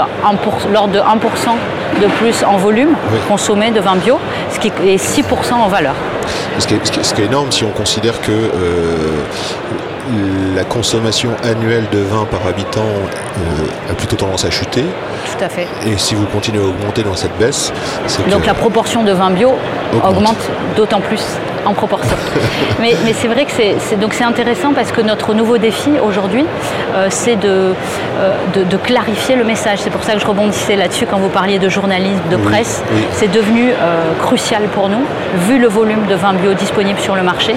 l'ordre 0.73 0.93
de 0.93 0.99
1% 0.99 2.01
de 2.01 2.07
plus 2.19 2.43
en 2.43 2.57
volume 2.57 2.95
consommé 3.29 3.71
de 3.71 3.79
vin 3.79 3.95
bio, 3.95 4.19
ce 4.49 4.59
qui 4.59 4.67
est 4.67 4.97
6% 4.97 5.53
en 5.53 5.67
valeur. 5.69 5.93
Ce 6.59 6.67
qui, 6.67 6.75
est, 6.75 7.03
ce 7.03 7.13
qui 7.13 7.21
énorme 7.21 7.51
si 7.51 7.63
on 7.63 7.71
considère 7.71 8.19
que 8.21 8.31
euh, 8.31 9.23
la 10.55 10.63
consommation 10.63 11.31
annuelle 11.43 11.85
de 11.91 11.99
vin 11.99 12.25
par 12.25 12.45
habitant 12.47 12.81
euh, 12.81 13.91
a 13.91 13.93
plutôt 13.93 14.15
tendance 14.15 14.45
à 14.45 14.51
chuter. 14.51 14.83
Tout 15.25 15.43
à 15.43 15.49
fait. 15.49 15.67
Et 15.85 15.97
si 15.97 16.15
vous 16.15 16.25
continuez 16.25 16.61
à 16.61 16.65
augmenter 16.67 17.03
dans 17.03 17.15
cette 17.15 17.35
baisse, 17.37 17.71
c'est 18.07 18.27
Donc 18.29 18.41
que... 18.41 18.47
la 18.47 18.53
proportion 18.53 19.03
de 19.03 19.11
vin 19.11 19.31
bio 19.31 19.53
Augmente. 19.93 20.17
augmente, 20.17 20.37
d'autant 20.75 21.01
plus 21.01 21.21
en 21.65 21.73
proportion. 21.73 22.15
mais 22.79 22.95
mais 23.05 23.13
c'est 23.13 23.27
vrai 23.27 23.45
que 23.45 23.51
c'est 23.51 23.75
c'est- 23.79 23.95
donc 23.99 24.13
c'est 24.13 24.23
intéressant 24.23 24.73
parce 24.73 24.91
que 24.91 25.01
notre 25.01 25.33
nouveau 25.33 25.57
défi 25.57 25.91
aujourd'hui, 26.03 26.45
euh, 26.95 27.07
c'est 27.09 27.35
de, 27.35 27.73
euh, 28.19 28.33
de, 28.53 28.63
de 28.63 28.77
clarifier 28.77 29.35
le 29.35 29.43
message. 29.43 29.79
C'est 29.83 29.89
pour 29.89 30.03
ça 30.03 30.13
que 30.13 30.19
je 30.19 30.25
rebondissais 30.25 30.75
là-dessus 30.75 31.05
quand 31.09 31.17
vous 31.17 31.29
parliez 31.29 31.59
de 31.59 31.69
journalisme, 31.69 32.21
de 32.31 32.37
presse. 32.37 32.83
oui. 32.93 33.01
C'est 33.11 33.31
devenu 33.31 33.69
euh, 33.71 33.73
crucial 34.19 34.63
pour 34.73 34.89
nous, 34.89 35.03
vu 35.47 35.59
le 35.59 35.67
volume 35.67 36.05
de 36.07 36.15
vin 36.15 36.33
bio 36.33 36.53
disponible 36.53 36.99
sur 36.99 37.15
le 37.15 37.23
marché. 37.23 37.55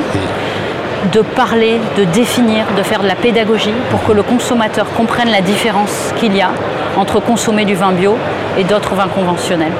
De 1.12 1.20
parler, 1.20 1.80
de 1.96 2.04
définir, 2.04 2.66
de 2.76 2.82
faire 2.82 3.02
de 3.02 3.08
la 3.08 3.14
pédagogie 3.14 3.74
pour 3.90 4.04
que 4.04 4.12
le 4.12 4.22
consommateur 4.22 4.86
comprenne 4.96 5.30
la 5.30 5.40
différence 5.40 6.12
qu'il 6.16 6.36
y 6.36 6.40
a 6.40 6.50
entre 6.96 7.20
consommer 7.20 7.64
du 7.64 7.74
vin 7.74 7.92
bio 7.92 8.16
et 8.56 8.64
d'autres 8.64 8.94
vins 8.94 9.08
conventionnels, 9.08 9.72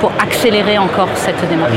pour 0.00 0.12
accélérer 0.22 0.78
encore 0.78 1.08
cette 1.16 1.48
démarche. 1.48 1.72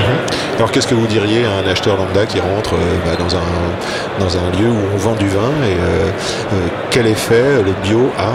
Alors 0.58 0.72
qu'est-ce 0.72 0.88
que 0.88 0.96
vous 0.96 1.08
diriez 1.08 1.46
à 1.46 1.66
un 1.66 1.68
acheteur 1.68 1.98
lambda 1.98 2.26
qui 2.26 2.40
rentre 2.40 2.76
euh, 2.76 2.98
bah, 3.06 3.16
dans, 3.18 4.38
un, 4.38 4.52
lieu 4.52 4.70
où 4.70 4.78
on 4.94 4.98
vend 4.98 5.16
du 5.16 5.28
vin 5.28 5.50
et 5.66 5.74
euh, 5.74 6.10
euh, 6.54 6.68
quel 6.92 7.08
effet 7.08 7.64
le 7.66 7.74
bio 7.84 8.12
a 8.18 8.30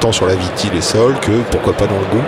tant 0.00 0.12
sur 0.12 0.26
la 0.26 0.34
vitie, 0.34 0.70
les 0.74 0.80
sols 0.80 1.14
que 1.20 1.32
pourquoi 1.50 1.72
pas 1.72 1.86
dans 1.86 1.98
le 1.98 2.16
goût? 2.18 2.24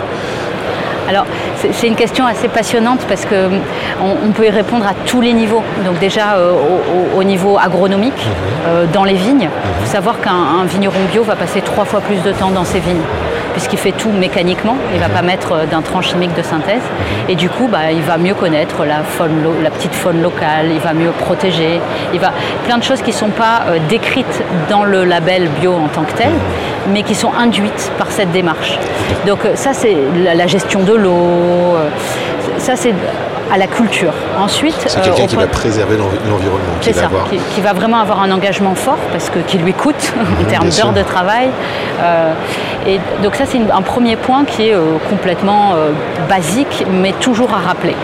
Alors, 1.09 1.25
c'est 1.57 1.87
une 1.87 1.95
question 1.95 2.25
assez 2.27 2.47
passionnante 2.47 2.99
parce 3.09 3.25
qu'on 3.25 4.05
on 4.27 4.31
peut 4.31 4.45
y 4.45 4.49
répondre 4.51 4.85
à 4.85 4.93
tous 5.07 5.21
les 5.21 5.33
niveaux. 5.33 5.63
Donc 5.83 5.97
déjà 5.99 6.35
euh, 6.35 6.51
au, 6.51 7.15
au- 7.17 7.19
au 7.19 7.23
niveau 7.23 7.57
agronomique, 7.57 8.13
euh, 8.67 8.85
dans 8.93 9.03
les 9.03 9.15
vignes, 9.15 9.49
il 9.49 9.85
faut 9.85 9.91
savoir 9.91 10.21
qu'un 10.21 10.31
un 10.61 10.65
vigneron 10.65 10.99
bio 11.11 11.23
va 11.23 11.35
passer 11.35 11.61
trois 11.61 11.85
fois 11.85 12.01
plus 12.01 12.21
de 12.21 12.31
temps 12.31 12.51
dans 12.51 12.63
ses 12.63 12.79
vignes, 12.79 13.01
puisqu'il 13.53 13.79
fait 13.79 13.91
tout 13.91 14.11
mécaniquement. 14.11 14.75
Il 14.93 14.99
ne 14.99 15.03
va 15.03 15.09
pas 15.09 15.23
mettre 15.23 15.51
euh, 15.53 15.65
d'intrants 15.65 16.01
chimiques 16.03 16.35
de 16.35 16.43
synthèse. 16.43 16.83
Et 17.27 17.33
du 17.35 17.49
coup, 17.49 17.67
bah, 17.67 17.91
il 17.91 18.01
va 18.01 18.17
mieux 18.17 18.35
connaître 18.35 18.85
la, 18.85 19.01
faune 19.03 19.43
la 19.63 19.71
petite 19.71 19.95
faune 19.95 20.21
locale, 20.21 20.67
il 20.71 20.79
va 20.79 20.93
mieux 20.93 21.11
protéger. 21.11 21.81
Il 22.13 22.19
va 22.19 22.31
plein 22.65 22.77
de 22.77 22.83
choses 22.83 23.01
qui 23.01 23.09
ne 23.11 23.15
sont 23.15 23.29
pas 23.29 23.63
euh, 23.67 23.79
décrites 23.89 24.43
dans 24.69 24.83
le 24.83 25.05
label 25.05 25.47
bio 25.59 25.73
en 25.73 25.87
tant 25.87 26.03
que 26.03 26.13
tel, 26.13 26.31
mais 26.91 27.03
qui 27.03 27.15
sont 27.15 27.31
induites 27.37 27.91
par 27.97 28.11
cette 28.11 28.31
démarche. 28.31 28.77
Donc 29.27 29.45
euh, 29.45 29.55
ça, 29.55 29.71
c'est 29.73 29.95
la, 30.23 30.33
la 30.35 30.47
gestion 30.47 30.81
de 30.83 30.93
l'eau. 30.93 31.11
euh, 31.75 31.89
ça, 32.57 32.75
c'est 32.75 32.93
à 33.51 33.57
la 33.57 33.65
culture. 33.67 34.13
Ensuite, 34.37 34.75
C'est 34.85 34.99
euh, 34.99 35.03
quelqu'un 35.03 35.23
on 35.23 35.27
qui 35.27 35.35
va 35.35 35.47
préserver 35.47 35.97
l'envi- 35.97 36.17
l'environnement, 36.29 36.75
qui 36.81 36.89
c'est 36.89 36.95
va 36.95 37.01
ça, 37.01 37.05
avoir. 37.07 37.29
qui, 37.29 37.37
qui 37.37 37.61
va 37.61 37.73
vraiment 37.73 37.97
avoir 37.99 38.21
un 38.21 38.31
engagement 38.31 38.75
fort 38.75 38.97
parce 39.11 39.29
que 39.31 39.39
qui 39.39 39.57
lui 39.57 39.73
coûte 39.73 40.13
en 40.41 40.43
termes 40.45 40.63
bien 40.63 40.71
sûr. 40.71 40.85
d'heures 40.85 40.93
de 40.93 41.01
travail. 41.01 41.49
Euh, 42.03 42.33
et 42.85 42.99
donc 43.23 43.35
ça 43.35 43.45
c'est 43.47 43.59
un 43.73 43.81
premier 43.81 44.17
point 44.17 44.45
qui 44.45 44.69
est 44.69 44.75
euh, 44.75 44.81
complètement 45.09 45.73
euh, 45.73 45.91
basique 46.29 46.85
mais 47.01 47.11
toujours 47.13 47.49
à 47.53 47.67
rappeler. 47.67 47.95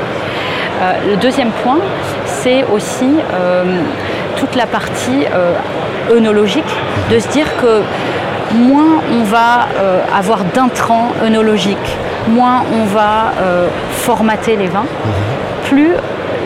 Euh, 0.82 1.12
le 1.12 1.15
deuxième 1.18 1.51
point, 1.63 1.77
c'est 2.25 2.65
aussi 2.74 3.06
euh, 3.34 3.63
toute 4.38 4.56
la 4.56 4.65
partie 4.65 5.25
euh, 5.34 5.54
œnologique, 6.12 6.65
de 7.12 7.20
se 7.20 7.27
dire 7.30 7.46
que 7.62 7.82
moins 8.55 9.01
on 9.12 9.24
va 9.24 9.67
euh, 9.77 10.01
avoir 10.15 10.43
d'intrants 10.45 11.12
œnologiques, 11.24 11.97
moins 12.27 12.63
on 12.74 12.85
va 12.85 13.33
euh, 13.39 13.67
formater 13.91 14.55
les 14.55 14.67
vins, 14.67 14.85
plus 15.65 15.91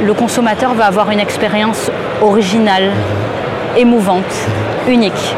le 0.03 0.13
consommateur 0.13 0.73
va 0.73 0.85
avoir 0.85 1.11
une 1.11 1.19
expérience 1.19 1.91
originale, 2.21 2.91
émouvante, 3.77 4.33
unique, 4.87 5.35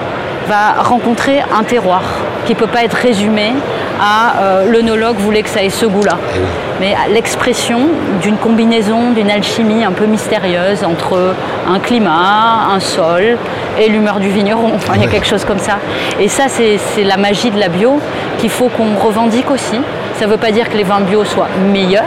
va 0.48 0.82
rencontrer 0.82 1.42
un 1.42 1.64
terroir 1.64 2.02
qui 2.46 2.54
ne 2.54 2.58
peut 2.58 2.68
pas 2.68 2.84
être 2.84 2.94
résumé 2.96 3.54
à 4.02 4.42
euh, 4.42 4.66
l'œnologue 4.66 5.18
voulait 5.18 5.44
que 5.44 5.50
ça 5.50 5.62
ait 5.64 5.70
ce 5.70 5.86
goût-là. 5.86 6.18
Eh 6.36 6.40
oui. 6.40 6.46
Mais 6.80 6.96
l'expression 7.14 7.82
d'une 8.22 8.38
combinaison, 8.38 9.12
d'une 9.12 9.30
alchimie 9.30 9.84
un 9.86 9.92
peu 9.92 10.06
mystérieuse 10.06 10.84
entre 10.84 11.36
un 11.70 11.80
climat, 11.80 12.68
un 12.74 12.80
sol 12.80 13.38
et 13.80 13.88
l'humeur 13.88 14.20
du 14.20 14.30
vigneron. 14.30 14.72
Enfin, 14.76 14.94
il 14.96 15.02
y 15.02 15.06
a 15.06 15.08
quelque 15.08 15.28
chose 15.28 15.46
comme 15.46 15.60
ça. 15.60 15.78
Et 16.20 16.28
ça, 16.28 16.46
c'est 16.48 16.80
c'est 16.96 17.04
la 17.04 17.18
magie 17.18 17.52
de 17.52 17.60
la 17.60 17.70
bio 17.70 18.00
qu'il 18.40 18.50
faut 18.50 18.70
qu'on 18.70 18.96
revendique 18.96 19.52
aussi. 19.52 19.80
Ça 20.18 20.26
ne 20.26 20.32
veut 20.32 20.38
pas 20.38 20.52
dire 20.52 20.70
que 20.70 20.78
les 20.78 20.84
vins 20.84 21.02
bio 21.02 21.24
soient 21.24 21.48
meilleurs, 21.72 22.04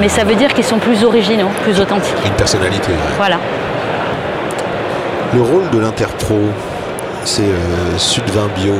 mais 0.00 0.08
ça 0.08 0.24
veut 0.24 0.34
dire 0.34 0.52
qu'ils 0.52 0.64
sont 0.64 0.78
plus 0.78 1.04
originaux, 1.04 1.48
plus 1.62 1.80
authentiques. 1.80 2.16
Une 2.26 2.32
personnalité. 2.32 2.90
ouais. 2.90 3.14
Voilà. 3.16 3.38
Le 5.32 5.42
rôle 5.42 5.70
de 5.72 5.78
l'Interpro, 5.78 6.40
c'est 7.24 7.42
euh, 7.42 7.96
Sudvin 7.98 8.48
Bio. 8.56 8.74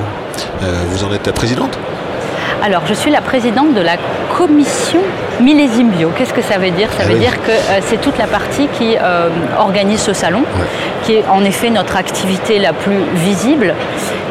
Euh, 0.63 0.67
vous 0.89 1.05
en 1.05 1.13
êtes 1.13 1.27
la 1.27 1.33
présidente? 1.33 1.79
Alors, 2.63 2.83
je 2.87 2.93
suis 2.95 3.11
la 3.11 3.21
présidente 3.23 3.73
de 3.75 3.81
la 3.81 3.97
commission 4.37 5.01
millésime 5.41 5.89
bio. 5.91 6.11
Qu'est-ce 6.17 6.35
que 6.35 6.43
ça 6.43 6.59
veut 6.59 6.71
dire? 6.71 6.89
Ça 6.93 7.05
Ah 7.05 7.07
veut 7.09 7.15
oui. 7.15 7.21
dire 7.21 7.41
que 7.43 7.51
euh, 7.51 7.81
c'est 7.87 8.01
toute 8.01 8.19
la 8.19 8.27
partie 8.27 8.69
qui 8.79 8.97
euh, 9.01 9.29
organise 9.59 10.01
ce 10.01 10.13
salon, 10.13 10.43
qui 11.05 11.15
est 11.17 11.25
en 11.31 11.43
effet 11.45 11.71
notre 11.71 11.97
activité 11.97 12.59
la 12.59 12.73
plus 12.75 12.99
visible 13.15 13.75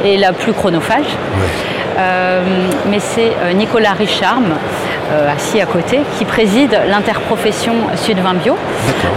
et 0.06 0.18
la 0.18 0.32
plus 0.34 0.54
chronophage. 0.54 1.06
Euh, 1.98 2.42
mais 2.90 3.00
c'est 3.00 3.32
Nicolas 3.56 3.92
Richarme, 3.94 4.54
assis 5.36 5.60
à 5.60 5.66
côté, 5.66 6.00
qui 6.18 6.24
préside 6.26 6.80
l'interprofession 6.88 7.74
Sud-Vin 7.96 8.36
Bio. 8.36 8.56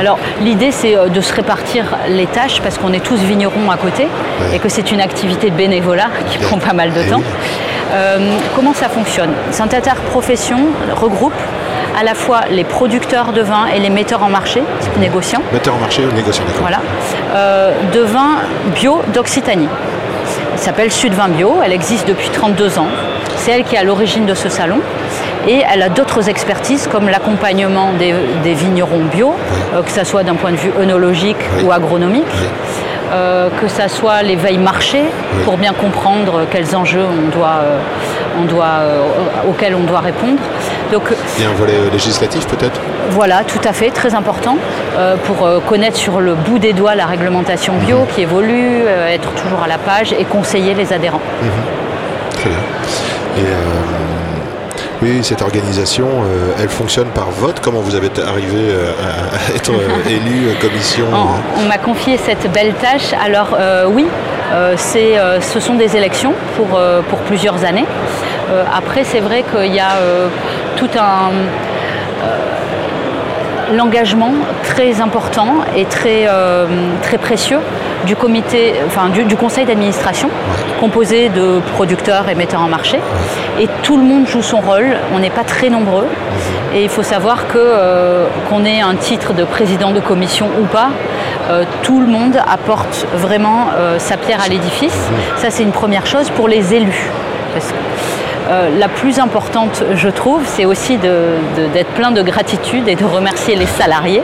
Alors 0.01 0.19
l'idée 0.41 0.71
c'est 0.73 0.97
de 1.11 1.21
se 1.21 1.33
répartir 1.35 1.85
les 2.09 2.27
tâches 2.27 2.61
parce 2.63 2.79
qu'on 2.79 2.93
est 2.95 3.05
tous 3.05 3.21
vignerons 3.21 3.71
à 3.71 3.77
côté 3.77 4.09
et 4.55 4.59
que 4.59 4.69
c'est 4.71 4.91
une 4.91 5.01
activité 5.03 5.51
de 5.51 5.55
bénévolat 5.55 6.09
qui 6.31 6.39
prend 6.39 6.57
pas 6.59 6.73
mal 6.73 6.93
de 6.93 7.01
Eh 7.07 7.11
temps. 7.11 7.23
Euh, 7.93 8.19
comment 8.57 8.73
ça 8.73 8.89
fonctionne 8.89 9.31
Cette 9.51 9.75
interprofession 9.75 10.59
regroupe 10.95 11.35
à 11.99 12.03
la 12.05 12.15
fois 12.15 12.41
les 12.51 12.65
producteurs 12.65 13.33
de 13.33 13.43
vin 13.43 13.67
et 13.75 13.79
les 13.79 13.91
metteurs 13.91 14.23
en 14.23 14.31
marché, 14.31 14.63
négociants, 14.99 15.43
Metteur 15.53 15.75
en 15.75 15.79
marché 15.79 16.03
ou 16.05 16.13
négociant, 16.15 16.45
d'accord 16.47 16.63
voilà, 16.63 16.81
euh, 17.35 17.73
de 17.93 18.01
vin 18.01 18.37
bio 18.75 19.03
d'Occitanie. 19.13 19.69
Elle 20.55 20.59
s'appelle 20.59 20.91
Sud 20.93 21.13
Vin 21.13 21.29
Bio, 21.29 21.57
elle 21.65 21.73
existe 21.73 22.09
depuis 22.09 22.31
32 22.31 22.79
ans. 22.79 22.87
C'est 23.37 23.51
elle 23.51 23.65
qui 23.65 23.75
est 23.75 23.79
à 23.79 23.85
l'origine 23.85 24.25
de 24.25 24.35
ce 24.35 24.49
salon. 24.49 24.79
Et 25.49 25.61
elle 25.73 25.83
a 25.83 25.89
d'autres 25.89 26.29
expertises 26.29 26.87
comme 26.87 27.09
l'accompagnement 27.09 27.93
des, 27.99 28.15
des 28.45 28.55
vignerons 28.55 29.01
bio, 29.13 29.35
euh, 29.75 29.83
que 29.83 29.91
ce 29.91 30.05
soit 30.05 30.23
d'un 30.23 30.37
point 30.37 30.53
de 30.53 30.57
vue 30.57 30.71
œnologique 30.81 31.37
Oui. 31.59 31.65
ou 31.65 31.73
agronomique, 31.73 32.25
Oui. 32.41 32.47
Euh, 33.13 33.49
que 33.61 33.69
ce 33.69 33.89
soit 33.89 34.23
les 34.23 34.37
veilles 34.37 34.59
marché 34.59 35.03
pour 35.45 35.59
bien 35.59 35.73
comprendre 35.73 36.47
quels 36.51 36.75
enjeux 36.75 37.05
on 37.05 37.29
doit, 37.37 37.59
euh, 37.63 37.79
on 38.41 38.45
doit, 38.45 38.65
euh, 38.81 39.03
auxquels 39.49 39.75
on 39.75 39.85
doit 39.85 40.01
répondre. 40.01 40.41
Donc 40.93 41.03
Il 41.39 41.45
y 41.45 41.47
a 41.47 41.51
un 41.51 41.55
volet 41.55 41.75
législatif 41.93 42.47
peut-être? 42.47 42.81
Voilà, 43.11 43.43
tout 43.45 43.61
à 43.69 43.73
fait, 43.73 43.91
très 43.91 44.15
important 44.15 44.57
pour 45.25 45.49
connaître 45.67 45.97
sur 45.97 46.21
le 46.21 46.35
bout 46.35 46.59
des 46.59 46.73
doigts 46.73 46.95
la 46.95 47.07
réglementation 47.07 47.75
bio 47.75 47.99
Mhm. 48.01 48.07
qui 48.15 48.23
évolue, 48.23 48.85
être 49.09 49.31
toujours 49.33 49.63
à 49.63 49.69
la 49.69 49.79
page 49.79 50.13
et 50.13 50.25
conseiller 50.25 50.75
les 50.75 50.93
adhérents. 50.93 51.21
Très 52.39 52.51
bien. 52.51 52.59
Et 53.39 53.47
oui, 55.03 55.19
cette 55.23 55.43
organisation, 55.43 56.07
euh, 56.07 56.55
elle 56.61 56.69
fonctionne 56.69 57.09
par 57.09 57.31
vote. 57.31 57.59
Comment 57.61 57.81
vous 57.81 57.97
avez 57.97 58.09
arrivé 58.25 58.57
euh, 58.57 58.93
à, 59.03 59.57
être 59.57 59.73
euh, 59.73 60.09
élu 60.09 60.55
commission 60.61 61.07
On, 61.13 61.17
euh, 61.17 61.65
on 61.65 61.69
m'a 61.69 61.79
confié 61.79 62.17
cette 62.17 62.51
belle 62.53 62.73
tâche. 62.75 63.13
Alors 63.21 63.57
oui, 63.89 64.07
c'est, 64.77 65.17
ce 65.41 65.61
sont 65.61 65.75
des 65.75 65.97
élections 65.97 66.35
pour, 66.57 66.79
pour 67.09 67.19
plusieurs 67.21 67.65
années. 67.65 67.87
Après, 68.73 69.03
c'est 69.05 69.21
vrai 69.21 69.45
qu'il 69.51 69.75
y 69.75 69.81
a 69.81 69.97
tout 70.77 70.91
un 70.99 71.31
l'engagement 73.73 74.33
très 74.65 75.01
important 75.01 75.57
et 75.77 75.85
très, 75.85 76.27
euh, 76.29 76.67
très 77.03 77.19
précieux 77.19 77.61
du 78.07 78.17
comité, 78.17 78.75
enfin 78.87 79.09
du, 79.09 79.25
du 79.25 79.37
conseil 79.37 79.65
d'administration, 79.65 80.29
composé 80.81 81.29
de 81.29 81.61
producteurs 81.75 82.29
et 82.29 82.35
metteurs 82.35 82.61
en 82.61 82.69
marché. 82.69 82.99
Et 83.61 83.69
tout 83.83 83.97
le 83.97 84.03
monde 84.03 84.27
joue 84.27 84.43
son 84.43 84.61
rôle. 84.61 84.97
On 85.15 85.19
n'est 85.19 85.31
pas 85.31 85.45
très 85.45 85.69
nombreux. 85.71 86.07
Et 86.75 86.83
il 86.83 86.89
faut 86.89 87.03
savoir 87.03 87.49
que 87.49 87.59
euh, 87.59 88.27
qu'on 88.49 88.65
ait 88.65 88.81
un 88.81 88.95
titre 88.95 89.35
de 89.35 89.45
président 89.45 89.93
de 89.93 90.01
commission 90.01 90.49
ou 90.61 90.65
pas, 90.65 90.91
euh, 91.51 91.65
tout 91.83 92.01
le 92.01 92.07
monde 92.07 92.39
apporte 92.47 93.07
vraiment 93.15 93.67
euh, 93.77 93.99
sa 93.99 94.17
pierre 94.17 94.43
à 94.43 94.49
l'édifice. 94.49 94.97
Ça, 95.37 95.51
c'est 95.51 95.63
une 95.63 95.73
première 95.73 96.07
chose 96.07 96.31
pour 96.31 96.49
les 96.49 96.75
élus. 96.75 97.11
Euh, 98.49 98.79
la 98.79 98.89
plus 98.89 99.19
importante, 99.19 99.85
je 99.95 100.09
trouve, 100.09 100.43
c'est 100.45 100.65
aussi 100.65 100.99
d'être 100.99 101.91
plein 101.95 102.11
de 102.11 102.23
gratitude 102.23 102.89
et 102.89 102.95
de 102.97 103.05
remercier 103.05 103.57
les 103.57 103.67
salariés. 103.67 104.23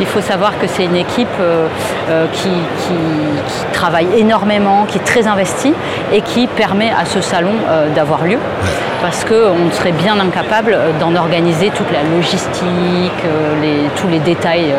Il 0.00 0.06
faut 0.06 0.22
savoir 0.22 0.58
que 0.58 0.66
c'est 0.66 0.84
une 0.84 0.96
équipe 0.96 1.28
euh, 1.40 1.66
euh, 2.08 2.26
qui, 2.32 2.50
travaille 3.72 4.08
énormément, 4.18 4.84
qui 4.84 4.98
est 4.98 5.04
très 5.04 5.26
investie 5.26 5.72
et 6.12 6.20
qui 6.20 6.46
permet 6.46 6.90
à 6.90 7.06
ce 7.06 7.22
salon 7.22 7.52
d'avoir 7.94 8.24
lieu. 8.24 8.38
Parce 9.00 9.24
qu'on 9.24 9.70
serait 9.72 9.92
bien 9.92 10.20
incapable 10.20 10.76
d'en 10.98 11.14
organiser 11.14 11.70
toute 11.70 11.90
la 11.90 12.02
logistique, 12.02 13.22
tous 13.96 14.08
les 14.08 14.18
détails, 14.18 14.74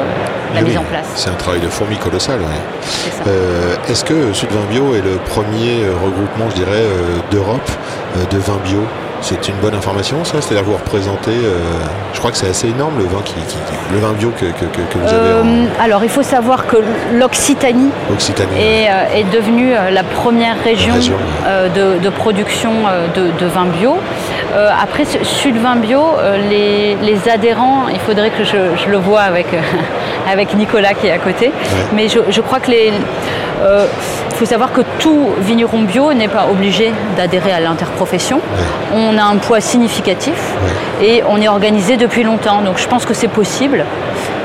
la 0.53 0.61
oui, 0.61 0.69
mise 0.69 0.77
en 0.77 0.83
place. 0.83 1.05
C'est 1.15 1.29
un 1.29 1.33
travail 1.35 1.59
de 1.61 1.67
fourmi 1.67 1.97
colossal. 1.97 2.39
oui. 2.39 3.11
Euh, 3.27 3.75
Est-ce 3.89 4.03
que 4.03 4.33
Sudvin 4.33 4.65
Bio 4.69 4.95
est 4.95 5.01
le 5.01 5.17
premier 5.29 5.83
euh, 5.83 5.93
regroupement, 6.03 6.49
je 6.49 6.55
dirais, 6.55 6.71
euh, 6.73 7.17
d'Europe 7.31 7.69
de 8.31 8.37
vin 8.37 8.57
bio? 8.63 8.79
C'est 9.23 9.47
une 9.47 9.55
bonne 9.57 9.75
information, 9.75 10.17
ça? 10.23 10.41
C'est-à-dire 10.41 10.63
vous 10.63 10.73
représentez, 10.77 11.29
euh, 11.29 11.59
je 12.11 12.17
crois 12.17 12.31
que 12.31 12.37
c'est 12.37 12.49
assez 12.49 12.69
énorme 12.69 12.97
le 12.97 13.03
vin 13.03 13.21
qui, 13.23 13.35
le 13.93 13.99
vin 13.99 14.13
bio 14.13 14.31
que, 14.31 14.45
que- 14.45 14.65
que- 14.65 14.81
que 14.91 14.97
vous 14.97 15.07
avez 15.13 15.29
Euh, 15.29 15.65
alors, 15.79 16.03
il 16.03 16.09
faut 16.09 16.23
savoir 16.23 16.65
que 16.65 16.77
l'Occitanie 17.13 17.91
est, 18.57 18.87
euh, 18.89 19.19
est 19.19 19.31
devenue 19.31 19.73
la 19.91 20.01
première 20.03 20.55
région, 20.63 20.95
région, 20.95 21.13
de, 21.75 21.99
de 21.99 22.09
production 22.09 22.71
de, 23.15 23.27
de 23.39 23.45
vin 23.47 23.65
bio. 23.65 23.97
Après, 24.81 25.05
Sud 25.23 25.55
Vin 25.57 25.75
Bio, 25.75 26.01
les, 26.49 26.95
les 26.95 27.29
adhérents, 27.29 27.87
il 27.93 27.99
faudrait 27.99 28.31
que 28.31 28.43
je, 28.43 28.57
je 28.83 28.89
le 28.89 28.97
vois 28.97 29.21
avec, 29.21 29.45
avec 30.29 30.53
Nicolas 30.55 30.93
qui 30.93 31.07
est 31.07 31.11
à 31.11 31.17
côté, 31.19 31.51
mais 31.93 32.07
je, 32.07 32.19
je 32.29 32.41
crois 32.41 32.59
que 32.59 32.71
les... 32.71 32.91
euh, 33.61 33.85
il 34.31 34.35
faut 34.37 34.45
savoir 34.45 34.71
que 34.71 34.81
tout 34.97 35.29
vigneron 35.39 35.83
bio 35.83 36.13
n'est 36.13 36.27
pas 36.27 36.47
obligé 36.49 36.91
d'adhérer 37.15 37.51
à 37.51 37.59
l'interprofession. 37.59 38.39
On 38.95 39.15
a 39.17 39.23
un 39.23 39.37
poids 39.37 39.61
significatif 39.61 40.33
et 41.01 41.21
on 41.29 41.39
est 41.39 41.47
organisé 41.47 41.95
depuis 41.95 42.23
longtemps, 42.23 42.61
donc 42.63 42.79
je 42.79 42.87
pense 42.87 43.05
que 43.05 43.13
c'est 43.13 43.27
possible, 43.27 43.85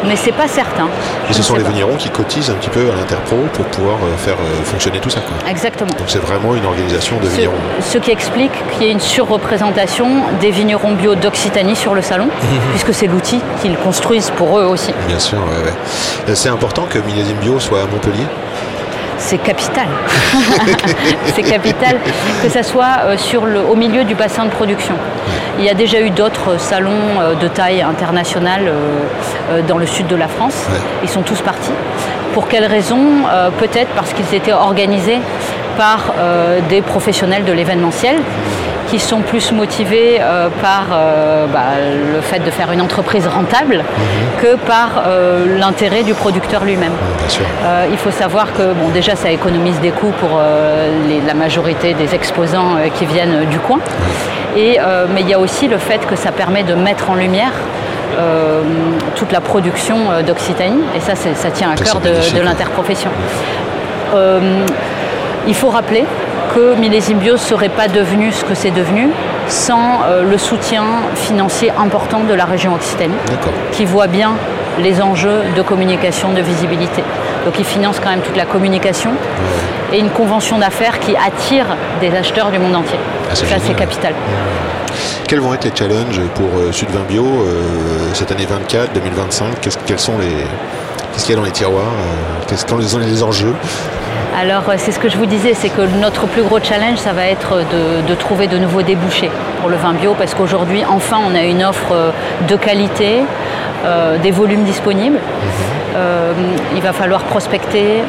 mais 0.05 0.17
c'est 0.17 0.33
pas 0.33 0.49
certain. 0.49 0.89
Et 1.31 1.33
ce 1.33 1.43
sont 1.43 1.57
les 1.57 1.65
vignerons 1.65 1.97
qui 1.97 2.11
cotisent 2.11 2.51
un 2.51 2.55
petit 2.55 2.71
peu 2.71 2.91
à 2.91 2.95
l'Interpro 2.97 3.37
pour 3.53 3.65
pouvoir 3.67 3.97
euh, 4.05 4.17
faire 4.17 4.35
euh, 4.35 4.63
fonctionner 4.65 4.99
tout 5.01 5.11
ça. 5.11 5.21
quoi. 5.21 5.51
Exactement. 5.51 5.91
Donc 5.99 6.09
c'est 6.09 6.19
vraiment 6.21 6.55
une 6.55 6.65
organisation 6.65 7.19
de 7.19 7.27
Ce, 7.27 7.37
vignerons. 7.37 7.55
ce 7.81 7.99
qui 7.99 8.11
explique 8.11 8.53
qu'il 8.73 8.87
y 8.87 8.89
ait 8.91 8.93
une 8.93 9.01
surreprésentation 9.01 10.07
des 10.41 10.51
vignerons 10.51 10.93
bio 10.93 11.15
d'Occitanie 11.15 11.77
sur 11.77 11.95
le 11.95 12.03
salon, 12.03 12.29
puisque 12.71 12.95
c'est 12.95 13.07
l'outil 13.07 13.41
qu'ils 13.63 13.77
construisent 13.77 14.31
pour 14.37 14.59
eux 14.59 14.65
aussi. 14.65 14.93
Bien 15.09 15.19
sûr, 15.19 15.39
ouais, 15.39 15.65
ouais. 15.65 15.75
Euh, 16.29 16.35
C'est 16.35 16.49
important 16.49 16.83
que 16.89 16.99
Millésime 16.99 17.37
Bio 17.39 17.59
soit 17.61 17.81
à 17.83 17.87
Montpellier? 17.87 18.27
C'est 19.27 19.39
capital. 19.39 19.89
c'est 21.35 21.43
capital 21.43 21.97
que 22.43 22.49
ça 22.49 22.63
soit 22.63 22.99
euh, 23.01 23.17
sur 23.17 23.45
le, 23.45 23.61
au 23.61 23.75
milieu 23.75 24.05
du 24.05 24.15
bassin 24.15 24.45
de 24.45 24.51
production. 24.51 24.95
Il 25.59 25.65
y 25.65 25.69
a 25.69 25.75
déjà 25.75 26.01
eu 26.01 26.11
d'autres 26.11 26.61
salons 26.61 26.93
euh, 27.21 27.35
de 27.35 27.49
taille 27.49 27.83
internationale 27.83 28.69
euh, 28.69 29.63
dans 29.67 29.79
le 29.79 29.87
sud 29.87 30.07
de 30.07 30.15
la 30.15 30.29
France. 30.29 30.67
Ils 31.03 31.09
sont 31.09 31.23
tous 31.23 31.41
partis. 31.41 31.73
Pour 32.35 32.47
quelles 32.47 32.67
raisons 32.67 33.25
Peut-être 33.59 33.91
parce 33.97 34.13
qu'ils 34.13 34.35
étaient 34.35 34.53
organisés 34.53 35.21
par 35.79 36.13
des 36.69 36.83
professionnels 36.83 37.45
de 37.45 37.53
l'événementiel 37.53 38.17
qui 38.89 38.99
sont 38.99 39.21
plus 39.21 39.53
motivés 39.53 40.19
euh, 40.21 40.49
par 40.63 40.87
euh, 40.93 41.47
bah, 41.47 41.75
le 42.15 42.21
fait 42.21 42.39
de 42.41 42.51
faire 42.51 42.71
une 42.73 42.81
entreprise 42.81 43.27
rentable 43.27 43.83
que 44.41 44.57
par 44.57 45.03
euh, 45.07 45.59
l'intérêt 45.59 46.03
du 46.03 46.15
producteur 46.15 46.65
lui-même. 46.65 46.93
Il 47.91 47.99
faut 47.99 48.11
savoir 48.11 48.53
que 48.53 48.73
bon, 48.73 48.89
déjà 48.93 49.17
ça 49.17 49.31
économise 49.31 49.81
des 49.81 49.91
coûts 49.91 50.13
pour 50.21 50.41
les- 51.09 51.21
la 51.27 51.35
majorité 51.35 51.95
des 51.95 52.15
exposants 52.15 52.77
qui 52.95 53.05
viennent 53.07 53.45
du 53.47 53.59
coin. 53.59 53.79
Et, 54.57 54.79
mais 55.13 55.21
il 55.23 55.29
y 55.29 55.35
a 55.35 55.39
aussi 55.39 55.69
le 55.69 55.79
fait 55.79 56.07
que 56.07 56.17
ça 56.17 56.31
permet 56.33 56.63
de 56.63 56.75
mettre 56.75 57.11
en 57.11 57.15
lumière 57.15 57.53
euh, 58.19 58.63
toute 59.15 59.33
la 59.33 59.41
production 59.41 59.97
d'Occitanie. 60.27 60.83
Et 60.97 61.01
ça, 61.01 61.15
ça 61.17 61.51
tient 61.51 61.71
à 61.71 61.75
cœur 61.75 62.01
de, 62.01 62.41
l'interprofession. 62.41 63.11
Euh, 64.15 64.61
il 65.47 65.55
faut 65.55 65.69
rappeler 65.69 66.05
que 66.57 66.75
Millésime 66.75 67.19
Bio 67.19 67.35
ne 67.35 67.39
serait 67.39 67.69
pas 67.69 67.87
devenu 67.87 68.33
ce 68.33 68.43
que 68.43 68.55
c'est 68.55 68.71
devenu 68.71 69.09
sans 69.47 70.01
euh, 70.07 70.23
le 70.23 70.39
soutien 70.39 70.85
financier 71.15 71.71
important 71.79 72.21
de 72.21 72.33
la 72.33 72.47
région 72.47 72.75
Occitanie 72.75 73.15
qui 73.73 73.85
voit 73.85 74.07
bien 74.07 74.33
les 74.79 75.03
enjeux 75.03 75.43
de 75.55 75.61
communication, 75.61 76.33
de 76.33 76.41
visibilité. 76.41 77.05
Donc 77.45 77.59
ils 77.59 77.65
financent 77.65 78.01
quand 78.03 78.09
même 78.09 78.23
toute 78.23 78.37
la 78.39 78.47
communication 78.47 79.11
et 79.93 79.99
une 79.99 80.09
convention 80.11 80.57
d'affaires 80.59 80.99
qui 80.99 81.15
attire 81.15 81.67
des 82.01 82.11
acheteurs 82.17 82.51
du 82.51 82.59
monde 82.59 82.75
entier. 82.77 82.99
Ah, 83.31 83.35
c'est 83.35 83.45
Ça, 83.47 83.57
c'est 83.65 83.75
capital. 83.75 84.15
Quels 85.29 85.41
vont 85.41 85.53
être 85.53 85.65
les 85.67 85.73
challenges 85.77 86.21
pour 86.35 86.49
euh, 86.59 86.73
Sud 86.73 86.89
20 86.91 87.01
Bio 87.07 87.25
euh, 87.25 87.61
cette 88.15 88.33
année 88.33 88.47
24, 88.49 88.95
2025 88.95 89.61
Qu'est-ce- 89.61 89.79
Quels 89.85 89.99
sont 89.99 90.17
les. 90.19 90.45
Qu'est-ce 91.13 91.27
qu'il 91.27 91.35
y 91.35 91.39
a 91.39 91.41
dans 91.41 91.47
les 91.47 91.53
tiroirs 91.53 91.83
quels 92.49 92.59
sont 92.59 92.99
les 92.99 93.23
enjeux? 93.23 93.55
Alors 94.39 94.69
euh, 94.69 94.75
c'est 94.77 94.93
ce 94.93 94.99
que 94.99 95.09
je 95.09 95.17
vous 95.17 95.25
disais, 95.25 95.55
c'est 95.55 95.71
que 95.71 95.81
notre 95.99 96.27
plus 96.27 96.43
gros 96.43 96.61
challenge, 96.63 96.99
ça 96.99 97.13
va 97.15 97.25
être 97.25 97.57
de, 97.57 98.07
de 98.07 98.15
trouver 98.15 98.49
de 98.49 98.59
nouveaux 98.59 98.83
débouchés 98.83 99.31
pour 99.61 99.71
le 99.71 99.77
vin 99.77 99.95
bio, 99.95 100.15
parce 100.19 100.35
qu'aujourd'hui, 100.35 100.85
enfin, 100.87 101.17
on 101.27 101.35
a 101.35 101.43
une 101.43 101.65
offre 101.65 101.93
euh, 101.93 102.11
de 102.47 102.55
qualité, 102.57 103.23
euh, 103.87 104.19
des 104.19 104.31
volumes 104.31 104.65
disponibles. 104.65 105.19
Euh, 105.97 106.33
il 106.75 106.83
va 106.83 106.93
falloir 106.93 107.23
prospecter, 107.23 108.03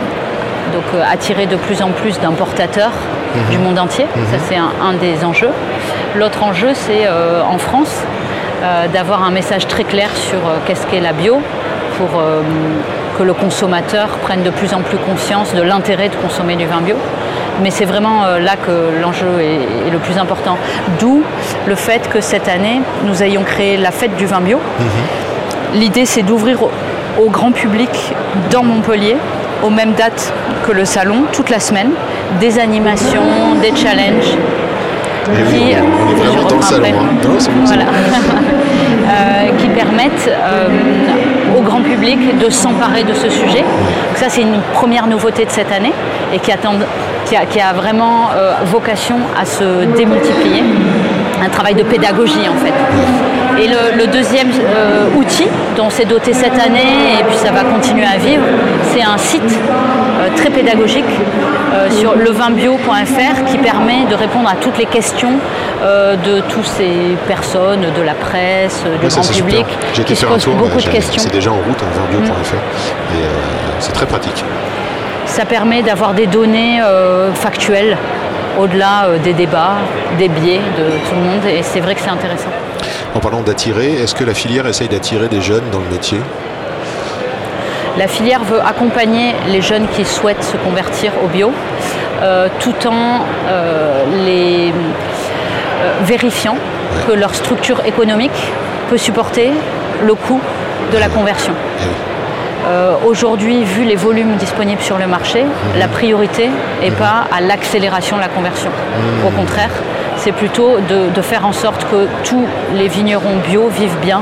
donc 0.73 0.83
euh, 0.93 1.01
attirer 1.09 1.45
de 1.45 1.55
plus 1.55 1.81
en 1.81 1.91
plus 1.91 2.19
d'importateurs 2.19 2.91
du 3.49 3.57
monde 3.57 3.79
entier. 3.79 4.05
Ça, 4.31 4.37
c'est 4.49 4.57
un, 4.57 4.71
un 4.83 4.93
des 4.93 5.23
enjeux. 5.23 5.51
L'autre 6.15 6.43
enjeu, 6.43 6.69
c'est 6.73 7.07
en 7.07 7.57
France 7.59 8.01
d'avoir 8.91 9.23
un 9.23 9.29
message 9.29 9.67
très 9.67 9.83
clair 9.83 10.09
sur 10.15 10.39
qu'est-ce 10.65 10.87
qu'est 10.87 11.01
la 11.01 11.13
bio 11.13 11.39
pour 11.97 12.19
que 13.17 13.23
le 13.23 13.33
consommateur 13.33 14.07
prenne 14.21 14.43
de 14.43 14.49
plus 14.49 14.73
en 14.73 14.81
plus 14.81 14.97
conscience 14.97 15.53
de 15.53 15.61
l'intérêt 15.61 16.09
de 16.09 16.15
consommer 16.15 16.55
du 16.55 16.65
vin 16.65 16.81
bio. 16.81 16.95
Mais 17.63 17.71
c'est 17.71 17.85
vraiment 17.85 18.25
euh, 18.25 18.39
là 18.39 18.55
que 18.55 19.01
l'enjeu 19.01 19.27
est, 19.41 19.89
le 19.91 19.97
plus 19.97 20.17
important. 20.17 20.57
D'où 20.99 21.23
le 21.67 21.75
fait 21.75 22.07
que 22.09 22.21
cette 22.21 22.47
année, 22.47 22.81
nous 23.05 23.23
ayons 23.23 23.43
créé 23.43 23.77
la 23.77 23.91
fête 23.91 24.15
du 24.15 24.25
vin 24.25 24.41
bio. 24.41 24.59
L'idée, 25.73 26.05
c'est 26.05 26.21
d'ouvrir 26.21 26.59
au, 26.63 27.29
grand 27.29 27.51
public 27.51 27.89
dans 28.51 28.63
Montpellier, 28.63 29.17
aux 29.63 29.69
mêmes 29.71 29.93
dates 29.93 30.31
que 30.67 30.71
le 30.71 30.85
salon, 30.85 31.23
toute 31.31 31.49
la 31.49 31.59
semaine, 31.59 31.89
des 32.39 32.59
animations, 32.59 33.55
des 33.61 33.75
challenges. 33.75 34.37
Eh 35.29 35.43
oui, 35.51 35.59
qui- 35.59 35.75
on 35.75 36.09
est 36.09 36.15
je 36.15 36.15
vraiment 36.15 36.41
dans 36.43 36.49
le 36.49 36.55
reprends 36.55 36.61
salon. 36.61 36.83
après. 36.83 36.91
hein. 36.91 37.27
Non, 37.27 37.35
c'est 37.39 37.51
bon, 37.51 37.65
c'est 37.65 37.73
Voilà. 37.75 37.85
bon. 37.85 37.91
Euh, 39.07 39.51
qui 39.57 39.69
permettent 39.69 40.27
euh, 40.29 40.67
au 41.57 41.61
grand 41.61 41.81
public 41.81 42.37
de 42.37 42.49
s'emparer 42.49 43.03
de 43.03 43.13
ce 43.13 43.29
sujet. 43.29 43.61
Donc 43.61 44.17
ça, 44.17 44.29
c'est 44.29 44.41
une 44.41 44.59
première 44.73 45.07
nouveauté 45.07 45.45
de 45.45 45.49
cette 45.49 45.71
année 45.71 45.93
et 46.33 46.39
qui, 46.39 46.51
qui 47.25 47.59
a, 47.59 47.73
vraiment 47.73 48.29
euh, 48.35 48.53
vocation 48.65 49.17
à 49.39 49.45
se 49.45 49.85
démultiplier. 49.95 50.63
Un 51.43 51.49
travail 51.49 51.75
de 51.75 51.83
pédagogie, 51.83 52.47
en 52.49 52.55
fait. 52.55 52.73
Et 53.61 53.67
le, 53.67 54.07
deuxième 54.07 54.49
euh, 54.49 55.07
outil 55.17 55.47
dont 55.75 55.89
c'est 55.89 56.05
doté 56.05 56.33
cette 56.33 56.59
année, 56.59 57.19
et 57.19 57.23
puis 57.23 57.37
ça 57.37 57.51
va 57.51 57.63
continuer 57.63 58.05
à 58.05 58.17
vivre, 58.17 58.43
c'est 58.93 59.03
un 59.03 59.17
site 59.17 59.59
très 60.35 60.49
pédagogique 60.49 61.05
euh, 61.73 61.89
sur 61.91 62.15
levinbio.fr 62.15 63.45
qui 63.45 63.57
permet 63.57 64.05
de 64.09 64.15
répondre 64.15 64.49
à 64.49 64.55
toutes 64.55 64.77
les 64.77 64.85
questions 64.85 65.33
euh, 65.83 66.15
de 66.15 66.41
toutes 66.49 66.65
ces 66.65 67.15
personnes, 67.27 67.81
de 67.95 68.01
la 68.01 68.13
presse, 68.13 68.83
du 68.99 69.05
Ouais, 69.05 69.09
grand 69.09 69.31
public, 69.31 69.65
J'ai 69.93 70.01
été 70.01 70.13
qui 70.13 70.15
se 70.15 70.21
faire 70.25 70.29
un 70.29 70.33
posent 70.35 70.43
tour. 70.45 70.55
beaucoup 70.55 70.77
de 70.81 70.87
questions. 70.89 71.21
C'est 71.21 71.31
déjà 71.33 71.51
en 71.51 71.55
route, 71.57 71.81
hein, 71.81 72.01
vinbio.fr. 72.11 72.53
Et 72.55 73.23
euh, 73.23 73.27
c'est 73.79 73.93
très 73.93 74.05
pratique. 74.05 74.43
Ça 75.25 75.45
permet 75.45 75.81
d'avoir 75.83 76.13
des 76.13 76.25
données 76.27 76.81
euh, 76.81 77.33
factuelles 77.33 77.97
au-delà 78.59 79.05
euh, 79.05 79.17
des 79.19 79.33
débats, 79.33 79.75
des 80.17 80.29
biais 80.29 80.61
de 80.77 80.83
tout 81.07 81.15
le 81.15 81.21
monde, 81.21 81.45
et 81.47 81.61
c'est 81.61 81.79
vrai 81.79 81.93
que 81.95 82.01
c'est 82.01 82.09
intéressant. 82.09 82.49
En 83.13 83.19
parlant 83.19 83.41
d'attirer, 83.41 83.93
est-ce 84.01 84.15
que 84.15 84.23
la 84.23 84.33
filière 84.33 84.65
essaye 84.67 84.87
d'attirer 84.87 85.27
des 85.27 85.41
jeunes 85.41 85.69
dans 85.71 85.79
le 85.79 85.89
métier? 85.91 86.19
La 87.97 88.07
filière 88.07 88.43
veut 88.43 88.61
accompagner 88.61 89.33
les 89.47 89.61
jeunes 89.61 89.87
qui 89.87 90.05
souhaitent 90.05 90.43
se 90.43 90.55
convertir 90.57 91.11
au 91.23 91.27
bio, 91.27 91.51
euh, 92.21 92.47
tout 92.59 92.87
en 92.87 93.21
euh, 93.47 94.03
les 94.23 94.69
euh, 94.69 95.91
vérifiant 96.03 96.55
que 97.07 97.13
leur 97.13 97.33
structure 97.33 97.83
économique 97.85 98.51
peut 98.89 98.97
supporter 98.97 99.51
le 100.03 100.13
coût 100.13 100.39
de 100.93 100.97
la 100.97 101.09
conversion. 101.09 101.53
Eh 101.81 101.85
Aujourd'hui, 103.07 103.63
vu 103.63 103.85
les 103.85 103.95
volumes 103.95 104.35
disponibles 104.35 104.81
sur 104.81 104.97
le 104.97 105.07
marché, 105.07 105.45
la 105.79 105.87
priorité 105.87 106.49
n'est 106.81 106.91
pas 106.91 107.25
à 107.31 107.39
l'accélération 107.39 108.17
de 108.17 108.21
la 108.21 108.27
conversion. 108.27 108.69
Au 109.25 109.29
contraire, 109.29 109.69
c'est 110.17 110.33
plutôt 110.33 110.79
de, 110.89 111.09
de 111.15 111.21
faire 111.21 111.45
en 111.45 111.53
sorte 111.53 111.85
que 111.89 112.07
tous 112.25 112.45
les 112.73 112.89
vignerons 112.89 113.37
bio 113.47 113.69
vivent 113.69 113.99
bien 114.01 114.21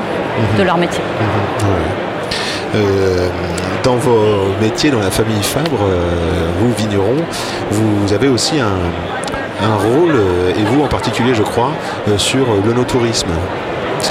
de 0.60 0.64
leur 0.64 0.78
métier. 0.78 1.02
Euh, 2.76 3.30
dans 3.86 3.96
vos 3.96 4.48
métiers, 4.62 4.90
dans 4.92 5.00
la 5.00 5.12
famille 5.12 5.42
Fabre, 5.44 5.70
euh, 5.84 6.50
vous 6.60 6.74
vignerons, 6.78 7.24
vous 7.72 8.14
avez 8.14 8.28
aussi 8.28 8.60
un, 8.60 9.66
un 9.66 9.76
rôle, 9.76 10.16
euh, 10.16 10.50
et 10.58 10.64
vous 10.64 10.84
en 10.84 10.88
particulier, 10.88 11.34
je 11.36 11.44
crois, 11.44 11.70
euh, 12.10 12.18
sur 12.18 12.46
l'onotourisme. 12.66 13.30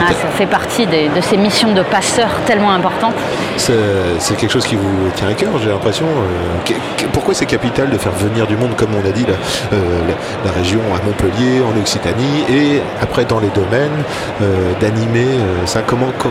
Ah, 0.00 0.08
ça 0.08 0.28
fait 0.36 0.46
partie 0.46 0.86
des- 0.86 1.08
de 1.08 1.20
ces 1.20 1.36
missions 1.36 1.72
de 1.72 1.82
passeurs 1.82 2.30
tellement 2.46 2.72
importantes. 2.72 3.14
C'est 3.56 4.36
quelque 4.36 4.50
chose 4.50 4.66
qui 4.66 4.74
vous 4.76 5.10
tient 5.14 5.28
à 5.28 5.34
cœur, 5.34 5.50
j'ai 5.62 5.68
l'impression. 5.70 6.06
euh, 6.06 6.74
pourquoi 7.12 7.34
c'est 7.34 7.46
capital 7.46 7.90
de 7.90 7.98
faire 7.98 8.12
venir 8.12 8.46
du 8.46 8.56
monde, 8.56 8.74
comme 8.76 8.90
on 8.94 9.06
a 9.08 9.12
dit, 9.12 9.24
la, 9.26 9.76
euh, 9.76 10.52
région 10.56 10.80
à 10.94 11.04
Montpellier, 11.06 11.60
en 11.62 11.78
Occitanie, 11.80 12.44
et 12.50 12.80
après 13.02 13.24
dans 13.24 13.38
les 13.40 13.48
domaines, 13.50 14.02
euh, 14.42 14.72
d'animer 14.80 15.26
ça 15.66 15.82
Comment, 15.86 16.10
com- 16.18 16.30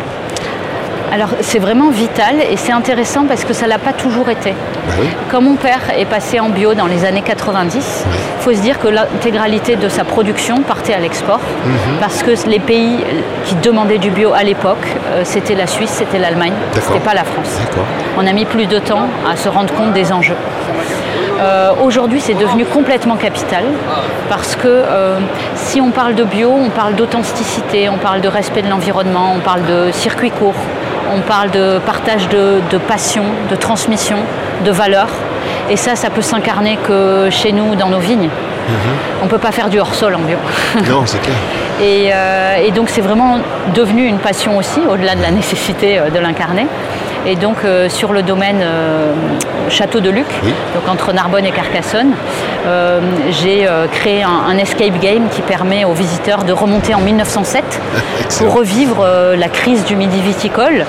Alors 1.14 1.30
c'est 1.42 1.60
vraiment 1.60 1.92
vital 1.92 2.38
et 2.50 2.58
c'est 2.58 2.72
intéressant 2.72 3.26
parce 3.28 3.46
que 3.46 3.54
ça 3.54 3.68
l'a 3.68 3.78
pas 3.78 3.94
toujours 3.94 4.30
été. 4.30 4.50
Bah 4.50 4.94
oui. 5.00 5.08
Quand 5.30 5.42
mon 5.42 5.54
père 5.54 5.82
est 5.96 6.06
passé 6.06 6.40
en 6.40 6.50
bio 6.50 6.74
dans 6.74 6.88
les 6.88 7.06
années 7.06 7.22
90, 7.22 8.06
il 8.08 8.42
faut 8.42 8.52
se 8.52 8.60
dire 8.62 8.80
que 8.80 8.88
l'intégralité 8.88 9.76
de 9.76 9.90
sa 9.90 10.06
production 10.06 10.64
partait 10.64 10.96
à 10.96 11.00
l'export 11.00 11.40
parce 12.00 12.24
que 12.24 12.32
les 12.50 12.58
pays 12.58 12.98
qui 13.46 13.54
demandaient 13.58 14.00
du 14.00 14.10
bio 14.10 14.34
à 14.34 14.42
l'époque, 14.42 14.88
euh, 15.12 15.22
c'était 15.24 15.54
la 15.54 15.68
Suisse, 15.68 15.92
c'était 15.92 16.18
l'Allemagne, 16.18 16.54
c'était 16.82 17.00
pas 17.00 17.14
la 17.14 17.26
France. 17.26 17.60
On 18.18 18.26
a 18.26 18.34
mis 18.34 18.46
plus 18.46 18.66
de 18.66 18.80
temps 18.80 19.06
à 19.32 19.36
se 19.36 19.50
rendre 19.50 19.72
compte 19.72 19.94
des 19.94 20.12
enjeux. 20.12 20.38
Euh, 21.40 21.74
Aujourd'hui, 21.84 22.22
c'est 22.22 22.34
devenu 22.34 22.66
complètement 22.66 23.18
capital 23.18 23.66
parce 24.30 24.56
que 24.56 24.68
euh, 24.68 25.20
si 25.56 25.80
on 25.80 25.92
parle 25.92 26.16
de 26.16 26.24
bio, 26.24 26.50
on 26.52 26.70
parle 26.70 26.96
d'authenticité, 26.96 27.88
on 27.90 27.98
parle 27.98 28.22
de 28.22 28.30
respect 28.30 28.64
de 28.64 28.70
l'environnement, 28.70 29.34
on 29.36 29.42
parle 29.42 29.64
de 29.66 29.92
circuit 29.92 30.32
court, 30.32 30.56
on 31.16 31.22
parle 31.22 31.52
de 31.52 31.80
partage 31.86 32.28
de, 32.30 32.62
de 32.70 32.78
passion, 32.78 33.24
de 33.50 33.56
transmission, 33.56 34.18
de 34.66 34.72
valeurs. 34.72 35.10
Et 35.70 35.78
ça, 35.78 35.96
ça 35.96 36.10
peut 36.10 36.22
s'incarner 36.22 36.78
que 36.78 37.30
chez 37.30 37.52
nous, 37.52 37.76
dans 37.76 37.90
nos 37.90 38.00
vignes. 38.00 38.30
On 39.22 39.26
ne 39.26 39.30
peut 39.30 39.38
pas 39.38 39.52
faire 39.52 39.70
du 39.70 39.80
hors-sol 39.80 40.16
en 40.16 40.20
bio. 40.20 40.38
Non, 40.90 41.04
c'est 41.06 41.22
clair. 41.22 41.36
Et, 41.82 42.12
euh, 42.14 42.56
et 42.66 42.72
donc 42.72 42.90
c'est 42.90 43.02
vraiment 43.02 43.40
devenu 43.74 44.06
une 44.06 44.20
passion 44.20 44.58
aussi, 44.58 44.80
au-delà 44.90 45.16
de 45.16 45.22
la 45.22 45.32
nécessité 45.32 46.00
euh, 46.00 46.10
de 46.10 46.20
l'incarner. 46.20 46.68
Et 47.26 47.36
donc 47.36 47.58
euh, 47.64 47.88
sur 47.90 48.12
le 48.12 48.22
domaine 48.22 48.60
euh, 48.62 49.14
Château 49.70 50.02
de 50.02 50.10
Luc, 50.10 50.26
Oui. 50.44 50.54
donc 50.76 50.88
entre 50.92 51.14
Narbonne 51.14 51.46
et 51.46 51.52
Carcassonne, 51.52 52.12
euh, 52.68 53.00
j'ai 53.32 53.68
créé 53.92 54.24
un, 54.24 54.30
un 54.50 54.58
escape 54.58 55.00
game 55.00 55.30
qui 55.30 55.42
permet 55.42 55.86
aux 55.86 55.94
visiteurs 55.94 56.44
de 56.44 56.52
remonter 56.52 56.94
en 56.94 57.00
1907 57.00 57.64
Excellent. 58.26 58.50
pour 58.52 58.60
revivre 58.60 59.08
la 59.38 59.48
crise 59.48 59.86
du 59.86 59.96
midi 59.96 60.20
viticole. 60.22 60.86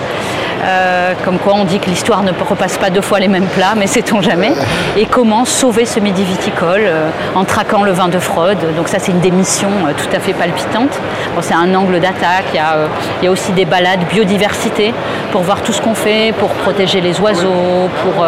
Euh, 0.65 1.13
comme 1.25 1.39
quoi 1.39 1.55
on 1.55 1.65
dit 1.65 1.79
que 1.79 1.91
l'histoire 1.91 2.23
ne 2.23 2.31
repasse 2.31 2.79
pas 2.79 2.91
deux 2.91 3.03
fois 3.03 3.21
les 3.21 3.29
mêmes 3.29 3.47
plats, 3.47 3.75
mais 3.77 3.87
sait-on 3.87 4.23
jamais. 4.23 4.53
Et 4.97 5.07
comment 5.07 5.45
sauver 5.45 5.85
ce 5.85 6.01
midi 6.01 6.25
viticole 6.25 6.85
euh, 6.85 7.09
en 7.35 7.45
traquant 7.45 7.83
le 7.83 7.93
vin 7.93 8.09
de 8.09 8.19
Freud. 8.19 8.59
Donc 8.77 8.89
ça 8.89 8.99
c'est 8.99 9.13
une 9.13 9.21
des 9.21 9.31
missions 9.31 9.69
euh, 9.87 9.93
tout 9.97 10.15
à 10.17 10.21
fait 10.21 10.33
palpitantes. 10.33 10.99
Bon, 11.35 11.43
c'est 11.43 11.55
un 11.55 11.75
angle 11.75 12.01
d'attaque. 12.01 12.47
Il 12.53 12.57
y, 12.57 12.61
a, 12.61 12.77
il 13.21 13.27
y 13.27 13.29
a 13.29 13.31
aussi 13.31 13.53
des 13.53 13.65
balades 13.65 14.01
biodiversité 14.11 14.95
pour 15.33 15.43
voir 15.43 15.61
tout 15.63 15.73
ce 15.73 15.83
qu'on 15.83 15.95
fait 15.95 16.33
pour 16.39 16.51
protéger 16.51 17.01
les 17.01 17.21
oiseaux, 17.21 17.89
pour, 18.03 18.25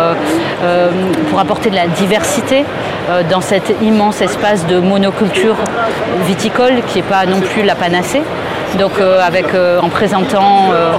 pour 1.31 1.39
apporter 1.39 1.71
de 1.71 1.77
la 1.77 1.87
diversité 1.87 2.65
dans 3.31 3.41
cet 3.41 3.75
immense 3.83 4.21
espace 4.21 4.67
de 4.67 4.79
monoculture 4.79 5.57
viticole 6.27 6.83
qui 6.89 6.99
n'est 6.99 7.05
pas 7.05 7.27
non 7.27 7.41
plus 7.41 7.63
la 7.63 7.75
panacée. 7.75 8.23
Donc 8.79 8.93
euh, 9.01 9.21
avec, 9.27 9.55
euh, 9.55 9.81
en 9.81 9.89
présentant 9.89 10.71
euh, 10.73 10.93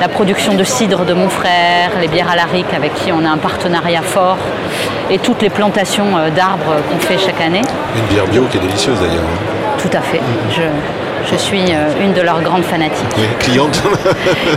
la 0.00 0.08
production 0.08 0.54
de 0.54 0.64
cidre 0.64 1.04
de 1.04 1.12
mon 1.12 1.28
frère, 1.28 1.90
les 2.00 2.08
bières 2.08 2.30
à 2.30 2.34
la 2.36 2.44
rique 2.44 2.72
avec 2.74 2.94
qui 2.94 3.12
on 3.12 3.24
a 3.24 3.28
un 3.28 3.36
partenariat 3.38 4.02
fort 4.02 4.38
et 5.10 5.18
toutes 5.18 5.42
les 5.42 5.50
plantations 5.50 6.12
d'arbres 6.34 6.76
qu'on 6.90 6.98
fait 6.98 7.18
chaque 7.18 7.40
année. 7.40 7.62
Une 7.96 8.06
bière 8.14 8.26
bio 8.26 8.44
qui 8.50 8.56
est 8.56 8.60
délicieuse 8.60 8.98
d'ailleurs. 8.98 9.22
hein. 9.22 9.76
Tout 9.78 9.96
à 9.96 10.00
fait. 10.00 10.20
Je, 10.50 10.62
je 11.30 11.36
suis 11.36 11.62
une 12.00 12.12
de 12.12 12.20
leurs 12.20 12.40
grandes 12.42 12.64
fanatiques. 12.64 13.06
Oui, 13.16 13.24
cliente. 13.38 13.80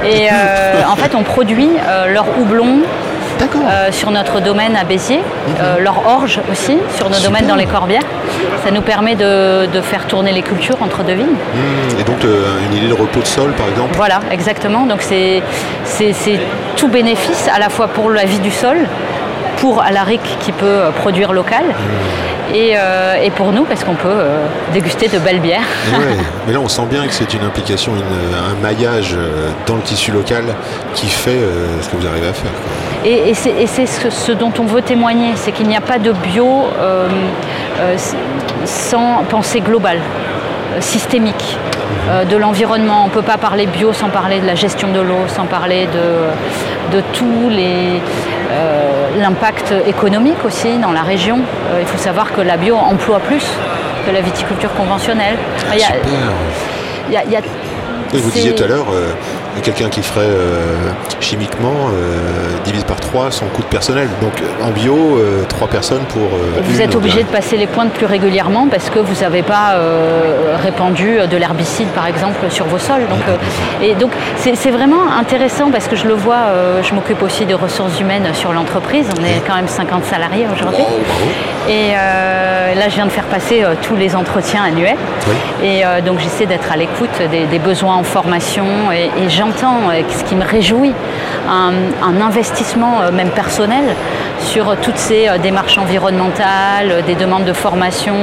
Et 0.05 0.29
euh, 0.31 0.81
en 0.91 0.95
fait, 0.95 1.15
on 1.15 1.23
produit 1.23 1.69
euh, 1.87 2.11
leur 2.13 2.25
houblon. 2.39 2.79
Euh, 3.55 3.91
sur 3.91 4.11
notre 4.11 4.39
domaine 4.41 4.75
à 4.75 4.83
Béziers, 4.83 5.21
euh, 5.61 5.79
leur 5.79 6.05
orge 6.07 6.39
aussi 6.51 6.77
sur 6.95 7.09
nos 7.09 7.15
Super. 7.15 7.29
domaines 7.29 7.47
dans 7.47 7.55
les 7.55 7.65
Corbières. 7.65 8.01
Ça 8.65 8.71
nous 8.71 8.81
permet 8.81 9.15
de, 9.15 9.65
de 9.67 9.81
faire 9.81 10.05
tourner 10.07 10.31
les 10.31 10.41
cultures 10.41 10.77
entre 10.81 11.03
deux 11.03 11.13
vignes. 11.13 11.27
Mmh, 11.27 11.99
Et 11.99 12.03
donc 12.03 12.23
euh, 12.23 12.45
une 12.69 12.77
idée 12.77 12.87
de 12.87 12.93
repos 12.93 13.19
de 13.19 13.25
sol 13.25 13.51
par 13.53 13.67
exemple? 13.67 13.93
Voilà, 13.95 14.19
exactement. 14.31 14.85
Donc 14.85 15.01
c'est 15.01 15.41
tout 16.77 16.87
bénéfice 16.87 17.47
à 17.53 17.59
la 17.59 17.69
fois 17.69 17.87
pour 17.87 18.09
la 18.09 18.25
vie 18.25 18.39
du 18.39 18.51
sol, 18.51 18.77
pour 19.57 19.81
Alaric 19.81 20.21
qui 20.41 20.51
peut 20.51 20.81
produire 21.01 21.31
local, 21.33 21.63
et, 22.53 22.73
euh, 22.75 23.15
et 23.23 23.29
pour 23.31 23.51
nous 23.51 23.63
parce 23.63 23.83
qu'on 23.83 23.95
peut 23.95 24.07
euh, 24.09 24.45
déguster 24.73 25.07
de 25.07 25.17
belles 25.19 25.39
bières. 25.39 25.61
Ouais, 25.93 26.17
mais 26.47 26.53
là 26.53 26.59
on 26.59 26.67
sent 26.67 26.85
bien 26.89 27.05
que 27.07 27.13
c'est 27.13 27.33
une 27.33 27.43
implication, 27.43 27.93
une- 27.95 28.35
un 28.35 28.61
maillage 28.61 29.15
dans 29.65 29.75
le 29.75 29.81
tissu 29.81 30.11
local 30.11 30.43
qui 30.93 31.07
fait 31.07 31.29
euh, 31.31 31.81
ce 31.81 31.89
que 31.89 31.95
vous 31.97 32.07
arrivez 32.07 32.27
à 32.27 32.33
faire. 32.33 32.51
quoi. 32.51 32.71
Et, 33.05 33.29
et 33.31 33.67
c'est 33.67 33.85
ce, 33.85 34.09
ce 34.09 34.31
dont 34.31 34.51
on 34.59 34.63
veut 34.63 34.81
témoigner, 34.81 35.31
c'est 35.35 35.51
qu'il 35.51 35.67
n'y 35.67 35.75
a 35.75 35.81
pas 35.81 35.99
de 35.99 36.11
bio 36.11 36.47
euh, 36.79 37.07
euh, 37.79 37.97
sans 38.65 39.23
pensée 39.29 39.59
globale, 39.61 39.99
euh, 40.75 40.81
systémique. 40.81 41.57
de 42.29 42.37
l'environnement. 42.37 43.01
On 43.03 43.07
ne 43.07 43.11
peut 43.19 43.21
pas 43.33 43.37
parler 43.37 43.65
bio 43.65 43.93
sans 43.93 44.09
parler 44.09 44.39
de 44.39 44.45
la 44.47 44.55
gestion 44.55 44.89
de 44.91 44.99
l'eau, 45.01 45.23
sans 45.27 45.45
parler 45.45 45.87
de, 45.87 46.97
de 46.97 47.01
tous 47.13 47.49
les 47.49 48.01
euh, 48.51 49.21
l'impact 49.21 49.73
économique 49.87 50.43
aussi 50.45 50.77
dans 50.85 50.91
la 50.91 51.01
région. 51.01 51.37
Euh, 51.39 51.79
il 51.81 51.87
faut 51.87 51.97
savoir 51.97 52.33
que 52.33 52.41
la 52.41 52.57
bio 52.57 52.75
emploie 52.75 53.19
plus 53.19 53.45
que 54.05 54.11
la 54.11 54.21
viticulture 54.21 54.73
conventionnelle. 54.73 55.35
Il 55.73 55.79
y 55.79 55.83
a- 55.83 55.87
Super. 55.87 56.01
il 57.09 57.13
y 57.13 57.17
a- 57.17 57.23
il 57.25 57.31
y 57.31 57.35
a- 57.37 57.41
Et 58.13 58.17
vous 58.17 58.31
disiez 58.31 58.53
tout 58.53 58.63
à 58.63 58.67
l'heure, 58.67 58.85
euh, 58.91 59.13
quelqu'un 59.61 59.89
qui 59.89 60.01
ferait 60.01 60.25
euh, 60.25 60.91
chimiquement 61.19 61.89
euh, 61.91 62.57
divise 62.63 62.83
par 62.83 62.99
3 62.99 63.31
son 63.31 63.45
coût 63.45 63.61
de 63.61 63.67
personnel. 63.67 64.07
Donc 64.21 64.41
euh, 64.41 64.65
en 64.67 64.71
bio, 64.71 65.17
euh, 65.17 65.43
3 65.47 65.67
personnes 65.67 66.03
pour. 66.09 66.23
Et 66.57 66.61
vous 66.61 66.81
êtes 66.81 66.95
obligé 66.95 67.23
de 67.23 67.27
passer 67.27 67.57
les 67.57 67.67
pointes 67.67 67.91
plus 67.91 68.05
régulièrement 68.05 68.67
parce 68.67 68.89
que 68.89 68.99
vous 68.99 69.21
n'avez 69.21 69.43
pas 69.43 69.75
répandu 70.61 71.17
de 71.29 71.37
l'herbicide 71.37 71.87
par 71.89 72.07
exemple 72.07 72.49
sur 72.49 72.65
vos 72.65 72.79
sols. 72.79 73.07
Donc, 73.09 73.19
et 73.81 73.95
donc 73.95 74.11
c'est 74.37 74.71
vraiment 74.71 75.11
intéressant 75.17 75.71
parce 75.71 75.87
que 75.87 75.95
je 75.95 76.07
le 76.07 76.13
vois, 76.13 76.43
je 76.81 76.93
m'occupe 76.93 77.21
aussi 77.21 77.45
de 77.45 77.55
ressources 77.55 77.99
humaines 77.99 78.27
sur 78.33 78.53
l'entreprise. 78.53 79.05
On 79.19 79.23
est 79.23 79.41
quand 79.45 79.55
même 79.55 79.67
50 79.67 80.05
salariés 80.05 80.47
aujourd'hui. 80.53 80.83
Et 81.69 81.93
euh, 81.95 82.75
là 82.75 82.89
je 82.89 82.95
viens 82.95 83.05
de 83.05 83.11
faire 83.11 83.23
passer 83.25 83.63
euh, 83.63 83.75
tous 83.81 83.95
les 83.95 84.15
entretiens 84.15 84.63
annuels. 84.63 84.97
Oui. 85.27 85.35
Et 85.63 85.85
euh, 85.85 86.01
donc 86.01 86.19
j'essaie 86.19 86.45
d'être 86.45 86.69
à 86.71 86.75
l'écoute 86.75 87.21
des, 87.31 87.45
des 87.45 87.59
besoins 87.59 87.95
en 87.95 88.03
formation 88.03 88.65
et, 88.91 89.09
et 89.23 89.29
j'entends, 89.43 89.89
euh, 89.89 90.01
ce 90.09 90.23
qui 90.23 90.35
me 90.35 90.45
réjouit, 90.45 90.93
un, 91.49 91.73
un 92.01 92.21
investissement 92.21 93.01
euh, 93.01 93.11
même 93.11 93.29
personnel 93.29 93.83
sur 94.39 94.69
euh, 94.69 94.75
toutes 94.81 94.97
ces 94.97 95.29
démarches 95.41 95.77
environnementales, 95.77 97.03
des 97.05 97.15
demandes 97.15 97.45
de 97.45 97.53
formation 97.53 98.15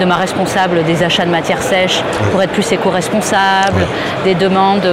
de 0.00 0.04
ma 0.04 0.14
responsable 0.16 0.84
des 0.84 1.02
achats 1.02 1.24
de 1.24 1.30
matières 1.30 1.62
sèches 1.62 2.02
pour 2.30 2.42
être 2.42 2.52
plus 2.52 2.70
éco-responsable, 2.72 3.86
des 4.24 4.34
demandes 4.34 4.88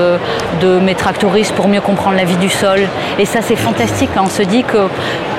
de 0.62 0.80
mes 0.80 0.96
tractoristes 0.96 1.54
pour 1.54 1.68
mieux 1.68 1.82
comprendre 1.82 2.18
la 2.18 2.26
vie 2.26 2.38
du 2.38 2.50
sol. 2.50 2.80
Et 3.20 3.26
ça 3.26 3.40
c'est 3.42 3.56
fantastique. 3.56 4.10
hein. 4.16 4.24
On 4.26 4.30
se 4.30 4.44
dit 4.44 4.64
que 4.64 4.78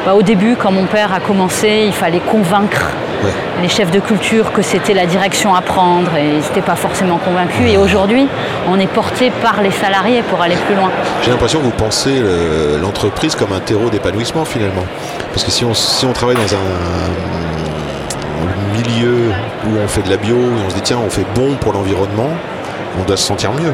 bah, 0.07 0.15
au 0.15 0.23
début, 0.23 0.57
quand 0.57 0.71
mon 0.71 0.85
père 0.87 1.13
a 1.13 1.21
commencé, 1.21 1.85
il 1.87 1.93
fallait 1.93 2.21
convaincre 2.21 2.91
Ouais. 3.25 3.33
les 3.63 3.69
chefs 3.69 3.91
de 3.91 3.99
culture 3.99 4.53
que 4.53 4.63
c'était 4.63 4.95
la 4.95 5.05
direction 5.05 5.53
à 5.55 5.61
prendre 5.61 6.15
et 6.17 6.29
ils 6.29 6.37
n'étaient 6.39 6.61
pas 6.61 6.77
forcément 6.77 7.19
convaincus. 7.19 7.69
Et 7.73 7.77
aujourd'hui, 7.77 8.29
on 8.69 8.79
est 8.79 8.87
porté 8.87 9.31
par 9.43 9.61
les 9.61 9.73
salariés 9.73 10.23
pour 10.23 10.41
aller 10.41 10.55
plus 10.67 10.77
loin. 10.77 10.91
J'ai 11.25 11.31
l'impression 11.33 11.59
que 11.59 11.65
vous 11.65 11.71
pensez 11.73 12.21
le- 12.21 12.79
l'entreprise 12.81 13.35
comme 13.35 13.53
un 13.53 13.59
terreau 13.61 13.89
d'épanouissement 13.91 14.45
finalement. 14.45 14.85
Parce 15.33 15.43
que 15.45 15.51
si 15.51 15.65
on, 15.65 15.75
si 15.75 16.05
on 16.07 16.13
travaille 16.13 16.37
dans 16.37 16.55
un 16.55 16.69
milieu 18.77 19.33
où 19.67 19.71
on 19.85 19.89
fait 19.89 20.03
de 20.03 20.11
la 20.11 20.17
bio, 20.17 20.37
où 20.37 20.53
on 20.67 20.71
se 20.71 20.75
dit 20.77 20.83
tiens 20.83 20.99
on 21.05 21.11
fait 21.11 21.27
bon 21.35 21.55
pour 21.61 21.73
l'environnement, 21.73 22.31
on 23.01 23.05
doit 23.05 23.17
se 23.17 23.25
sentir 23.27 23.51
mieux. 23.53 23.73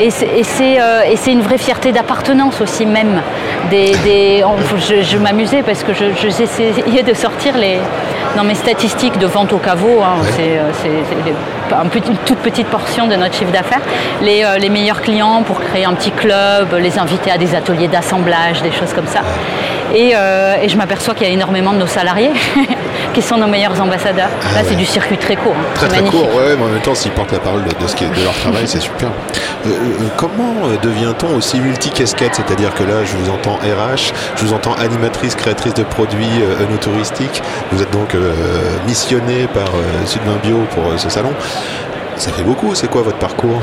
Et 0.00 0.10
c'est- 0.10 0.26
et 0.62 0.80
euh, 0.80 1.00
et 1.10 1.30
une 1.32 1.40
vraie 1.40 1.58
fierté 1.58 1.90
d'appartenance 1.90 2.60
aussi 2.60 2.86
même. 2.86 3.20
Des, 3.70 3.92
des- 4.04 4.44
on- 4.44 4.54
je 4.78 5.02
je 5.02 5.18
m'amusais 5.18 5.62
parce 5.62 5.82
que 5.82 5.92
je- 5.92 6.12
je- 6.22 6.28
j'essayais 6.28 7.02
de 7.02 7.14
sortir 7.14 7.56
les, 7.56 7.78
dans 8.36 8.44
mes 8.44 8.54
statistiques 8.54 9.18
de 9.18 9.26
vente 9.26 9.52
au 9.52 9.58
caveau, 9.58 10.00
hein, 10.02 10.20
Ouais. 10.22 10.28
c'est 10.36 10.58
euh, 10.58 11.76
un 11.80 11.86
petit- 11.88 12.08
une 12.10 12.16
toute 12.18 12.38
petite 12.38 12.66
portion 12.68 13.06
de 13.06 13.16
notre 13.16 13.34
chiffre 13.34 13.50
d'affaires, 13.52 13.80
les, 14.22 14.44
euh, 14.44 14.56
les 14.58 14.68
meilleurs 14.70 15.00
clients 15.02 15.42
pour 15.42 15.60
créer 15.60 15.84
un 15.84 15.92
petit 15.94 16.10
club, 16.12 16.74
les 16.78 16.98
inviter 16.98 17.30
à 17.30 17.38
des 17.38 17.54
ateliers 17.54 17.88
d'assemblage, 17.88 18.62
des 18.62 18.72
choses 18.72 18.92
comme 18.94 19.06
ça. 19.06 19.20
Et, 19.94 20.12
euh, 20.14 20.56
et 20.62 20.68
je 20.68 20.76
m'aperçois 20.76 21.14
qu'il 21.14 21.26
y 21.26 21.30
a 21.30 21.32
énormément 21.32 21.72
de 21.72 21.78
nos 21.78 21.86
salariés 21.86 22.30
qui 23.14 23.22
sont 23.22 23.36
nos 23.36 23.46
meilleurs 23.46 23.80
ambassadeurs. 23.80 24.28
Ah 24.42 24.54
Là, 24.54 24.60
ouais. 24.62 24.66
c'est 24.68 24.74
du 24.76 24.84
circuit 24.84 25.16
très 25.18 25.36
court. 25.36 25.54
hein. 25.58 25.64
Très 25.74 25.88
très 25.88 25.96
magnifique. 26.02 26.20
court, 26.20 26.36
ouais, 26.36 26.56
mais 26.58 26.64
en 26.64 26.68
même 26.68 26.80
temps 26.80 26.94
s'ils 26.94 27.10
portent 27.12 27.32
la 27.32 27.38
parole 27.38 27.64
de, 27.64 27.70
de 27.70 27.86
ce 27.86 27.96
qui 27.96 28.04
est 28.04 28.08
de 28.08 28.22
leur 28.24 28.34
travail, 28.34 28.62
c'est 28.66 28.80
super. 28.80 29.08
Euh, 29.66 29.70
euh, 29.70 30.04
comment 30.16 30.54
euh, 30.64 30.76
devient-on 30.82 31.36
aussi 31.36 31.58
multi-casquette? 31.60 32.34
C'est-à-dire 32.34 32.74
que 32.74 32.82
là 32.84 33.04
je 33.04 33.16
vous 33.16 33.30
entends 33.30 33.56
RH, 33.56 34.12
je 34.36 34.44
vous 34.44 34.52
entends 34.52 34.74
animatrice, 34.74 35.34
créatrice 35.34 35.74
de 35.74 35.82
produits 35.82 36.26
euh, 36.42 36.64
œnotouristiques, 36.64 37.42
vous 37.72 37.82
êtes 37.82 37.90
donc 37.90 38.14
missionné 38.86 39.46
par 39.52 39.66
Sudvin 40.06 40.36
Bio 40.42 40.64
pour 40.74 40.98
ce 40.98 41.08
salon. 41.08 41.30
Ça 42.16 42.30
fait 42.32 42.42
beaucoup, 42.42 42.74
c'est 42.74 42.88
quoi 42.88 43.02
votre 43.02 43.18
parcours? 43.18 43.60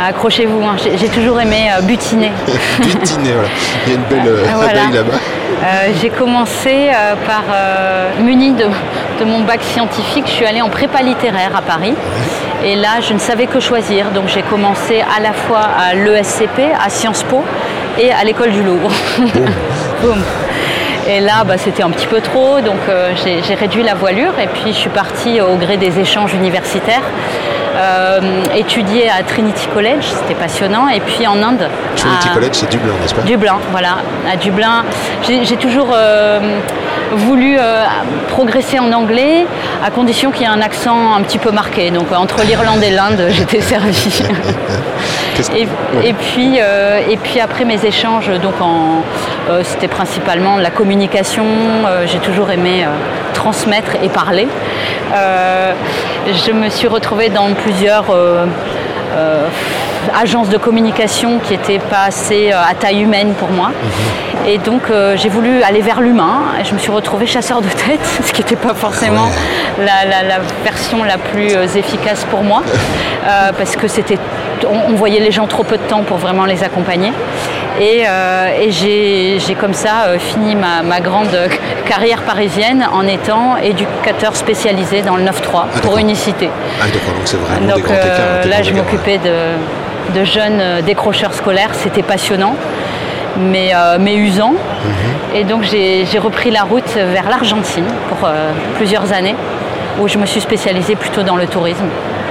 Accrochez-vous, 0.00 0.62
hein. 0.62 0.76
j'ai 0.78 1.08
toujours 1.08 1.40
aimé 1.40 1.70
butiner. 1.82 2.30
Butiné, 2.80 3.30
voilà. 3.32 3.48
Il 3.86 3.92
y 3.92 3.96
a 3.96 3.98
une 3.98 4.04
belle 4.04 4.34
Ah, 4.46 4.52
voilà. 4.56 4.82
abeille 4.82 4.94
là-bas. 4.96 5.18
Euh, 5.62 5.92
j'ai 6.00 6.10
commencé 6.10 6.90
euh, 6.90 7.14
par, 7.26 7.44
euh, 7.50 8.10
muni 8.20 8.52
de, 8.52 8.64
de 9.18 9.24
mon 9.24 9.40
bac 9.40 9.62
scientifique, 9.62 10.24
je 10.26 10.32
suis 10.32 10.44
allée 10.44 10.60
en 10.60 10.68
prépa 10.68 11.00
littéraire 11.00 11.56
à 11.56 11.62
Paris. 11.62 11.94
Et 12.62 12.76
là, 12.76 13.00
je 13.00 13.14
ne 13.14 13.18
savais 13.18 13.46
que 13.46 13.58
choisir. 13.58 14.10
Donc 14.10 14.28
j'ai 14.28 14.42
commencé 14.42 15.00
à 15.00 15.20
la 15.20 15.32
fois 15.32 15.60
à 15.60 15.94
l'ESCP, 15.94 16.60
à 16.78 16.90
Sciences 16.90 17.22
Po 17.22 17.42
et 17.98 18.12
à 18.12 18.22
l'école 18.24 18.50
du 18.50 18.62
Louvre. 18.62 18.90
Boum. 20.02 20.22
Et 21.08 21.20
là, 21.20 21.44
bah, 21.46 21.56
c'était 21.56 21.84
un 21.84 21.90
petit 21.90 22.06
peu 22.06 22.20
trop, 22.20 22.60
donc 22.60 22.80
j'ai 23.24 23.54
réduit 23.54 23.84
la 23.84 23.94
voilure 23.94 24.36
et 24.40 24.48
puis 24.48 24.72
je 24.72 24.76
suis 24.76 24.90
partie 24.90 25.40
au 25.40 25.54
gré 25.54 25.76
des 25.76 26.00
échanges 26.00 26.34
universitaires, 26.34 27.04
euh, 27.76 28.20
étudier 28.56 29.08
à 29.10 29.22
Trinity 29.22 29.66
College, 29.74 30.02
c'était 30.04 30.34
passionnant, 30.34 30.88
et 30.88 31.00
puis 31.00 31.26
en 31.26 31.42
Inde. 31.42 31.68
Trinity 31.96 32.28
à- 32.30 32.34
College, 32.34 32.50
c'est 32.52 32.70
Dublin, 32.70 32.92
n'est-ce 33.02 33.14
pas? 33.14 33.22
Dublin, 33.22 33.58
voilà, 33.70 33.96
à 34.30 34.36
Dublin. 34.36 34.84
J'ai 35.26 35.44
j'ai 35.44 35.56
toujours 35.56 35.88
euh, 35.94 36.40
voulu 37.12 37.56
euh, 37.58 37.84
progresser 38.28 38.78
en 38.78 38.92
anglais, 38.92 39.46
à 39.84 39.90
condition 39.90 40.30
qu'il 40.30 40.42
y 40.42 40.44
ait 40.44 40.48
un 40.48 40.60
accent 40.60 41.14
un 41.14 41.22
petit 41.22 41.38
peu 41.38 41.50
marqué. 41.50 41.90
Donc 41.90 42.06
euh, 42.12 42.16
entre 42.16 42.42
l'Irlande 42.42 42.82
et 42.82 42.90
l'Inde, 42.90 43.26
j'étais 43.30 43.60
servie. 43.60 44.22
Et, 46.02 46.14
puis, 46.14 46.60
euh, 46.60 46.98
et 47.10 47.18
puis 47.18 47.40
après 47.40 47.66
mes 47.66 47.84
échanges, 47.84 48.30
donc 48.40 48.54
en, 48.62 49.02
euh, 49.50 49.60
c'était 49.64 49.86
principalement 49.86 50.56
de 50.56 50.62
la 50.62 50.70
communication. 50.70 51.44
j'ai 52.06 52.18
toujours 52.20 52.50
aimé 52.50 52.86
transmettre 53.34 53.96
et 54.02 54.08
parler. 54.08 54.48
Je 55.12 56.52
me 56.52 56.70
suis 56.70 56.88
retrouvée 56.88 57.28
dans 57.28 57.52
plusieurs 57.52 58.06
agence 60.14 60.48
de 60.48 60.56
communication 60.58 61.38
qui 61.38 61.52
n'était 61.52 61.78
pas 61.78 62.04
assez 62.06 62.52
euh, 62.52 62.56
à 62.70 62.74
taille 62.74 63.00
humaine 63.02 63.34
pour 63.38 63.50
moi. 63.50 63.70
Et 64.46 64.58
donc 64.58 64.82
euh, 64.90 65.16
j'ai 65.16 65.28
voulu 65.28 65.62
aller 65.62 65.80
vers 65.80 66.00
l'humain. 66.00 66.42
Et 66.60 66.64
Je 66.64 66.72
me 66.74 66.78
suis 66.78 66.90
retrouvée 66.92 67.26
chasseur 67.26 67.60
de 67.60 67.68
tête, 67.68 68.00
ce 68.24 68.32
qui 68.32 68.42
n'était 68.42 68.56
pas 68.56 68.74
forcément 68.74 69.28
la, 69.78 70.04
la- 70.08 70.22
la 70.22 70.38
version 70.64 71.02
la 71.02 71.18
plus 71.18 71.54
euh, 71.54 71.66
efficace 71.76 72.24
pour 72.30 72.42
moi, 72.42 72.62
euh, 73.26 73.50
parce 73.56 73.76
que 73.76 73.88
c'était, 73.88 74.18
on, 74.68 74.92
on 74.92 74.94
voyait 74.94 75.20
les 75.20 75.32
gens 75.32 75.46
trop 75.46 75.64
peu 75.64 75.76
de 75.76 75.82
temps 75.82 76.02
pour 76.02 76.18
vraiment 76.18 76.44
les 76.44 76.62
accompagner. 76.62 77.12
Et, 77.80 78.04
euh, 78.08 78.48
et 78.62 78.70
j'ai 78.70 79.54
comme 79.54 79.74
ça 79.74 80.06
euh, 80.06 80.18
fini 80.18 80.54
ma, 80.54 80.82
ma 80.82 81.00
grande 81.00 81.36
carrière 81.86 82.22
parisienne 82.22 82.86
en 82.92 83.06
étant 83.06 83.56
éducateur 83.58 84.34
spécialisé 84.34 85.02
dans 85.02 85.16
le 85.16 85.24
9-3 85.24 85.26
d'accord. 85.26 85.66
pour 85.82 85.98
unicité. 85.98 86.48
Ah, 86.80 86.84
d'accord, 86.86 87.14
donc 87.14 87.22
c'est 87.26 87.36
vraiment 87.36 87.66
des 87.66 87.72
Donc 87.72 87.82
grands 87.84 87.94
écarts. 87.94 88.08
euh, 88.18 88.42
des 88.42 88.48
là, 88.48 88.56
grands 88.56 88.64
je 88.70 88.74
m'occupais 88.74 89.18
de, 89.18 90.18
de 90.18 90.24
jeunes 90.24 90.62
décrocheurs 90.86 91.34
scolaires, 91.34 91.70
c'était 91.74 92.02
passionnant, 92.02 92.54
mais, 93.38 93.72
euh, 93.74 93.98
mais 94.00 94.14
usant. 94.16 94.52
Mhm. 94.52 95.36
Et 95.36 95.44
donc 95.44 95.62
j'ai 95.64 96.06
j'ai 96.10 96.18
repris 96.18 96.50
la 96.50 96.62
route 96.62 96.94
vers 96.94 97.28
l'Argentine 97.28 97.84
pour 98.08 98.26
euh, 98.26 98.52
plusieurs 98.76 99.12
années, 99.12 99.36
où 100.00 100.08
je 100.08 100.16
me 100.16 100.24
suis 100.24 100.40
spécialisée 100.40 100.96
plutôt 100.96 101.22
dans 101.22 101.36
le 101.36 101.46
tourisme, 101.46 101.84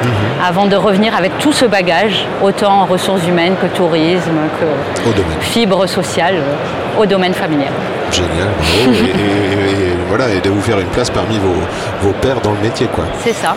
Mhm. 0.04 0.46
avant 0.48 0.66
de 0.66 0.76
revenir 0.76 1.16
avec 1.16 1.38
tout 1.40 1.54
ce 1.54 1.66
bagage, 1.66 2.26
autant 2.44 2.82
en 2.82 2.86
ressources 2.86 3.26
humaines 3.28 3.56
que 3.62 3.68
tourisme, 3.68 4.38
que 4.60 5.10
Au 5.10 5.14
domaine. 5.14 5.38
fibre 5.42 5.88
sociale, 5.88 6.36
euh, 6.36 7.02
au 7.02 7.06
domaine 7.06 7.34
familial. 7.34 7.72
Génial, 8.12 8.50
bravo. 8.60 8.92
et, 9.06 9.10
et- 9.10 9.90
et 9.90 9.94
voilà, 10.10 10.30
et 10.30 10.40
de 10.40 10.50
vous 10.50 10.62
faire 10.62 10.80
une 10.80 10.88
place 10.88 11.10
parmi 11.10 11.38
vos, 11.40 11.56
vos 12.02 12.14
pairs 12.22 12.40
dans 12.42 12.52
le 12.52 12.60
métier, 12.62 12.88
quoi. 12.88 13.06
C'est 13.24 13.34
ça. 13.34 13.56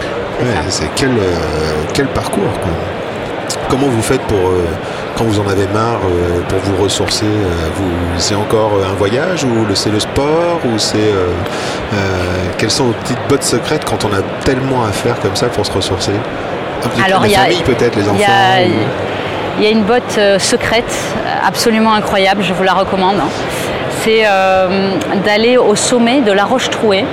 c'est 0.68 0.84
Ouais, 0.84 0.90
quel, 0.96 1.10
euh, 1.10 1.34
quel 1.92 2.06
parcours, 2.06 2.52
quoi. 2.62 2.72
Comment 3.68 3.86
vous 3.88 4.02
faites 4.02 4.22
pour, 4.22 4.38
euh, 4.38 4.64
quand 5.16 5.24
vous 5.24 5.38
en 5.40 5.46
avez 5.48 5.66
marre, 5.74 6.00
euh, 6.06 6.40
pour 6.48 6.58
vous 6.60 6.82
ressourcer 6.82 7.26
euh, 7.26 7.68
vous, 7.76 7.90
C'est 8.16 8.34
encore 8.34 8.72
un 8.90 8.94
voyage 8.94 9.44
ou 9.44 9.66
c'est 9.74 9.90
le 9.90 10.00
sport 10.00 10.60
ou 10.64 10.78
c'est 10.78 10.96
quelles 12.58 12.70
sont 12.70 12.84
vos 12.84 12.92
petites 12.92 13.18
bottes 13.28 13.42
secrètes 13.42 13.84
quand 13.84 14.04
on 14.04 14.08
a 14.12 14.22
tellement 14.44 14.84
à 14.84 14.92
faire 14.92 15.18
comme 15.20 15.34
ça 15.36 15.46
pour 15.46 15.64
se 15.64 15.72
ressourcer 15.72 16.12
Alors, 17.04 17.24
il 17.26 17.32
y 17.32 17.36
a- 17.36 17.46
peut-être, 17.64 17.96
les 17.96 18.04
y, 18.04 18.08
enfants. 18.08 18.22
a, 18.28 18.62
ou- 18.66 18.70
il 19.58 19.64
y 19.64 19.66
a 19.66 19.70
une 19.70 19.82
botte 19.82 20.16
euh, 20.18 20.38
secrète, 20.38 20.84
euh, 21.26 21.30
absolument 21.46 21.92
incroyable, 21.94 22.42
je 22.44 22.52
vous 22.52 22.62
la 22.62 22.74
recommande. 22.74 23.16
C'est 24.04 24.22
euh, 24.24 24.92
d'aller 25.24 25.56
au 25.56 25.74
sommet 25.74 26.20
de 26.20 26.30
la 26.30 26.44
Roche 26.44 26.70
Trouée. 26.70 27.04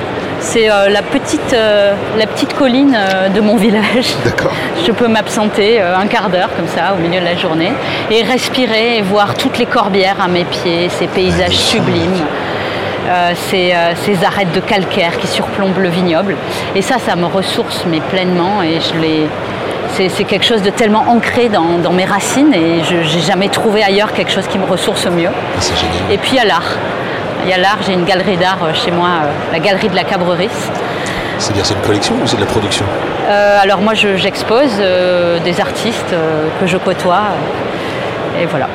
C'est 0.42 0.70
euh, 0.70 0.90
la, 0.90 1.02
petite, 1.02 1.54
euh, 1.54 1.94
la 2.20 2.28
petite 2.28 2.54
colline 2.54 2.96
euh, 2.96 3.30
de 3.30 3.42
mon 3.42 3.56
village. 3.66 4.14
D'accord. 4.24 4.52
Je 4.86 4.92
peux 4.92 5.08
m'absenter 5.08 5.82
euh, 5.82 5.98
un 5.98 6.06
quart 6.06 6.30
d'heure 6.30 6.50
comme 6.56 6.68
ça 6.68 6.94
au 6.94 6.98
milieu 7.02 7.20
de 7.20 7.26
la 7.26 7.36
journée 7.36 7.72
et 8.12 8.22
respirer 8.22 8.98
et 8.98 9.02
voir 9.02 9.34
toutes 9.34 9.58
les 9.58 9.66
corbières 9.66 10.18
à 10.24 10.28
mes 10.28 10.44
pieds, 10.44 10.90
ces 11.00 11.08
paysages 11.08 11.56
sublimes. 11.58 12.22
Euh, 13.08 13.32
ces, 13.50 13.72
euh, 13.74 13.94
ces 13.96 14.24
arêtes 14.24 14.52
de 14.54 14.60
calcaire 14.60 15.18
qui 15.18 15.28
surplombent 15.28 15.78
le 15.80 15.90
vignoble. 15.90 16.36
Et 16.76 16.82
ça, 16.82 16.96
ça 17.06 17.16
me 17.16 17.26
ressource 17.26 17.84
mais 17.90 18.00
pleinement 18.02 18.62
et 18.64 18.80
je 18.82 19.00
l'ai. 19.00 19.28
C'est, 19.94 20.10
c'est 20.10 20.26
quelque 20.26 20.44
chose 20.46 20.62
de 20.62 20.72
tellement 20.72 21.06
ancré 21.08 21.48
dans, 21.48 21.78
dans 21.78 21.92
mes 21.94 22.04
racines 22.06 22.54
et 22.54 22.84
je 22.84 22.96
n'ai 22.96 23.22
jamais 23.22 23.48
trouvé 23.48 23.82
ailleurs 23.84 24.12
quelque 24.12 24.32
chose 24.32 24.46
qui 24.48 24.58
me 24.58 24.66
ressource 24.66 25.06
mieux. 25.08 25.30
Ah. 25.30 25.62
Et 26.12 26.18
puis 26.18 26.32
il 26.34 26.38
y 26.38 26.40
a 26.40 26.46
l'art. 26.46 26.72
Il 27.46 27.50
y 27.50 27.54
a 27.54 27.58
l'art, 27.58 27.78
j'ai 27.86 27.94
une 27.94 28.04
galerie 28.04 28.36
d'art 28.38 28.58
euh, 28.64 28.74
chez 28.74 28.92
moi, 28.92 29.08
la 29.54 29.60
galerie 29.60 29.88
de 29.88 29.96
la 29.96 30.04
Cabrerie. 30.04 30.50
C'est-à-dire 31.38 31.66
c'est 31.66 31.76
une 31.76 31.82
collection 31.82 32.16
ou 32.22 32.28
c'est 32.28 32.36
de 32.38 32.42
la 32.42 32.48
production? 32.48 32.86
Euh, 33.30 33.60
alors 33.62 33.80
moi 33.82 33.94
je- 33.94 34.18
j'expose 34.18 34.72
euh, 34.80 35.40
des 35.40 35.62
artistes 35.62 36.12
euh, 36.14 36.48
que 36.60 36.66
je 36.68 36.78
côtoie 36.78 37.22
et 38.42 38.46
voilà. 38.48 38.68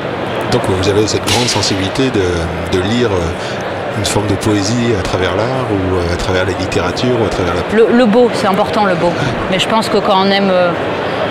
Donc 0.51 0.61
vous 0.67 0.89
avez 0.89 1.05
cette 1.07 1.25
grande 1.25 1.47
sensibilité 1.47 2.09
de, 2.09 2.77
de 2.77 2.83
lire 2.83 3.09
une 3.97 4.05
forme 4.05 4.27
de 4.27 4.35
poésie 4.35 4.93
à 4.97 5.01
travers 5.03 5.35
l'art 5.35 5.65
ou 5.71 5.95
euh, 5.95 6.13
à 6.13 6.17
travers 6.17 6.45
la 6.45 6.53
littérature 6.53 7.19
ou 7.21 7.25
à 7.25 7.29
travers 7.29 7.53
la... 7.55 7.61
Le, 7.75 7.87
le 7.97 8.05
beau, 8.05 8.29
c'est 8.33 8.47
important 8.47 8.85
le 8.85 8.95
beau. 8.95 9.11
Mais 9.51 9.59
je 9.59 9.67
pense 9.67 9.89
que 9.89 9.97
quand 9.97 10.15
on 10.25 10.31
aime, 10.31 10.49
euh, 10.49 10.71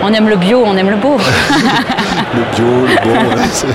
on 0.03 0.13
aime 0.13 0.29
le 0.29 0.37
bio, 0.37 0.63
on 0.65 0.77
aime 0.77 0.91
le 0.91 0.97
beau. 0.97 1.17
le 2.35 2.43
bio, 2.57 2.87
le 2.87 3.11
ouais, 3.37 3.43
c'est- 3.53 3.67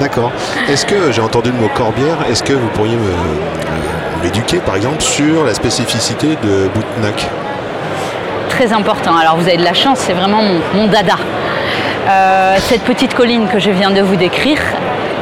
D'accord. 0.00 0.30
Est-ce 0.68 0.84
que 0.84 1.10
j'ai 1.10 1.22
entendu 1.22 1.50
le 1.50 1.56
mot 1.58 1.70
corbière 1.74 2.16
Est-ce 2.30 2.42
que 2.42 2.52
vous 2.52 2.68
pourriez 2.68 2.98
m'éduquer 4.22 4.58
par 4.58 4.76
exemple 4.76 5.00
sur 5.00 5.44
la 5.44 5.54
spécificité 5.54 6.36
de 6.42 6.68
Boutnac 6.74 7.26
Très 8.50 8.72
important. 8.74 9.16
Alors 9.16 9.36
vous 9.36 9.48
avez 9.48 9.56
de 9.56 9.64
la 9.64 9.72
chance, 9.72 9.98
c'est 10.00 10.12
vraiment 10.12 10.42
mon, 10.42 10.60
mon 10.74 10.86
dada. 10.86 11.14
Euh, 12.08 12.56
cette 12.60 12.82
petite 12.82 13.14
colline 13.14 13.48
que 13.48 13.58
je 13.58 13.70
viens 13.70 13.90
de 13.90 14.00
vous 14.02 14.16
décrire, 14.16 14.58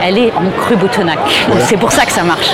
elle 0.06 0.18
est 0.18 0.32
en 0.32 0.50
cru 0.60 0.76
Boutonnac. 0.76 1.18
Voilà. 1.48 1.64
C'est 1.64 1.76
pour 1.76 1.90
ça 1.90 2.04
que 2.04 2.12
ça 2.12 2.22
marche. 2.22 2.50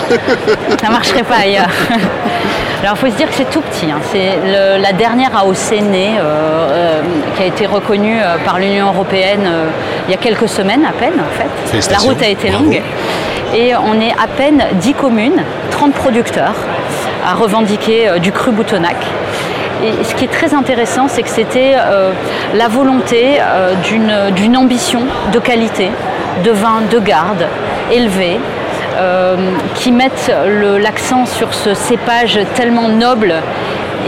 ça 0.81 0.87
ne 0.87 0.93
marcherait 0.93 1.23
pas 1.25 1.37
ailleurs. 1.43 1.67
Alors 2.83 2.95
il 2.95 2.99
faut 2.99 3.07
se 3.09 3.17
dire 3.17 3.29
que 3.29 3.35
c'est 3.35 3.51
tout 3.51 3.61
petit. 3.61 3.87
hein. 3.91 3.99
C'est 4.13 4.39
la 4.79 4.93
dernière 4.93 5.37
AOC 5.37 5.81
née 5.83 6.13
euh, 6.19 6.23
euh, 6.23 7.01
qui 7.37 7.43
a 7.43 7.47
été 7.47 7.67
reconnue 7.67 8.19
euh, 8.23 8.37
par 8.45 8.59
l'Union 8.59 8.87
européenne 8.89 9.43
euh, 9.47 9.67
il 10.09 10.13
y 10.13 10.15
a 10.15 10.17
quelques 10.17 10.49
semaines 10.49 10.85
à 10.87 10.93
peine 10.93 11.13
en 11.21 11.37
fait. 11.39 11.91
La 11.91 11.99
route 11.99 12.23
a 12.23 12.29
été 12.29 12.51
longue. 12.51 12.81
Et 13.55 13.75
on 13.77 14.01
est 14.01 14.13
à 14.13 14.29
peine 14.29 14.63
10 14.75 14.95
communes, 14.95 15.43
30 15.73 15.93
producteurs 15.93 16.55
à 17.27 17.35
revendiquer 17.35 18.13
du 18.23 18.31
cru 18.33 18.53
Boutonnac. 18.53 18.97
Et 19.83 20.05
ce 20.05 20.15
qui 20.15 20.25
est 20.25 20.29
très 20.33 20.53
intéressant, 20.55 21.09
c'est 21.09 21.23
que 21.23 21.29
c'était 21.29 21.75
euh, 21.77 22.13
la 22.55 22.69
volonté 22.69 23.39
euh, 23.41 23.75
d'une- 23.83 24.57
ambition 24.57 25.01
de 25.33 25.39
qualité, 25.39 25.91
de 26.45 26.51
vin 26.51 26.83
de 26.91 26.99
garde, 26.99 27.47
élevé, 27.93 28.39
euh, 28.99 29.37
qui 29.77 29.93
mettent 29.93 30.31
l'accent 30.83 31.25
sur 31.25 31.55
ce 31.55 31.73
cépage 31.75 32.39
tellement 32.55 32.89
noble 32.89 33.35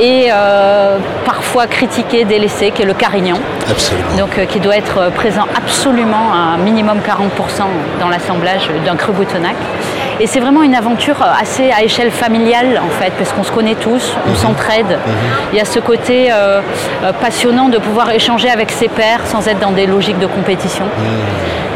et 0.00 0.28
euh, 0.32 0.96
parfois 1.24 1.66
critiqué, 1.66 2.24
délaissé, 2.24 2.70
qui 2.70 2.82
est 2.82 2.86
le 2.86 2.94
Carignan 2.94 3.36
Absolument. 3.70 4.16
donc 4.18 4.38
euh, 4.38 4.46
qui 4.46 4.58
doit 4.58 4.76
être 4.76 5.10
présent 5.14 5.44
absolument 5.56 6.32
à 6.32 6.54
un 6.54 6.56
minimum 6.58 6.98
40% 6.98 7.62
dans 8.00 8.08
l'assemblage 8.08 8.68
d'un 8.84 8.96
cru 8.96 9.12
Boutonnac. 9.12 9.54
Et 10.22 10.28
c'est 10.28 10.38
vraiment 10.38 10.62
une 10.62 10.76
aventure 10.76 11.20
euh, 11.20 11.42
assez 11.42 11.72
à 11.72 11.82
échelle 11.82 12.12
familiale 12.12 12.80
en 12.80 12.88
fait, 12.90 13.12
parce 13.18 13.32
qu'on 13.32 13.42
se 13.42 13.50
connaît 13.50 13.74
tous, 13.74 14.14
on 14.30 14.36
s'entraide. 14.36 14.96
Il 15.52 15.58
y 15.58 15.60
a 15.60 15.64
ce 15.64 15.80
côté 15.80 16.30
euh, 16.30 16.60
euh, 17.02 17.12
passionnant 17.12 17.68
de 17.68 17.78
pouvoir 17.78 18.08
échanger 18.12 18.48
avec 18.48 18.70
ses 18.70 18.86
pairs 18.86 19.26
sans 19.26 19.48
être 19.48 19.58
dans 19.58 19.72
des 19.72 19.84
logiques 19.84 20.20
de 20.20 20.28
compétition. 20.28 20.84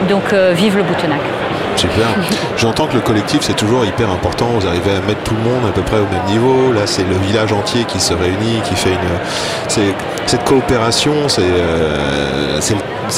Donc 0.08 0.32
euh, 0.32 0.52
vive 0.54 0.76
le 0.76 0.84
Boutonnac. 0.84 1.18
Super. 1.76 2.06
J'entends 2.56 2.86
que 2.86 2.94
le 2.94 3.00
collectif 3.00 3.40
c'est 3.42 3.56
toujours 3.56 3.84
hyper 3.84 4.10
important. 4.10 4.46
Vous 4.58 4.66
arrivez 4.66 4.92
à 4.92 5.00
mettre 5.06 5.22
tout 5.24 5.34
le 5.34 5.42
monde 5.42 5.68
à 5.68 5.72
peu 5.72 5.82
près 5.82 5.98
au 5.98 6.06
même 6.06 6.24
niveau. 6.28 6.72
Là, 6.72 6.82
c'est 6.86 7.04
le 7.04 7.16
village 7.16 7.52
entier 7.52 7.84
qui 7.84 8.00
se 8.00 8.14
réunit, 8.14 8.60
qui 8.64 8.74
fait 8.74 8.90
une. 8.90 9.88
Cette 10.26 10.44
coopération. 10.44 11.28
C'est 11.28 11.42
euh, 11.42 12.58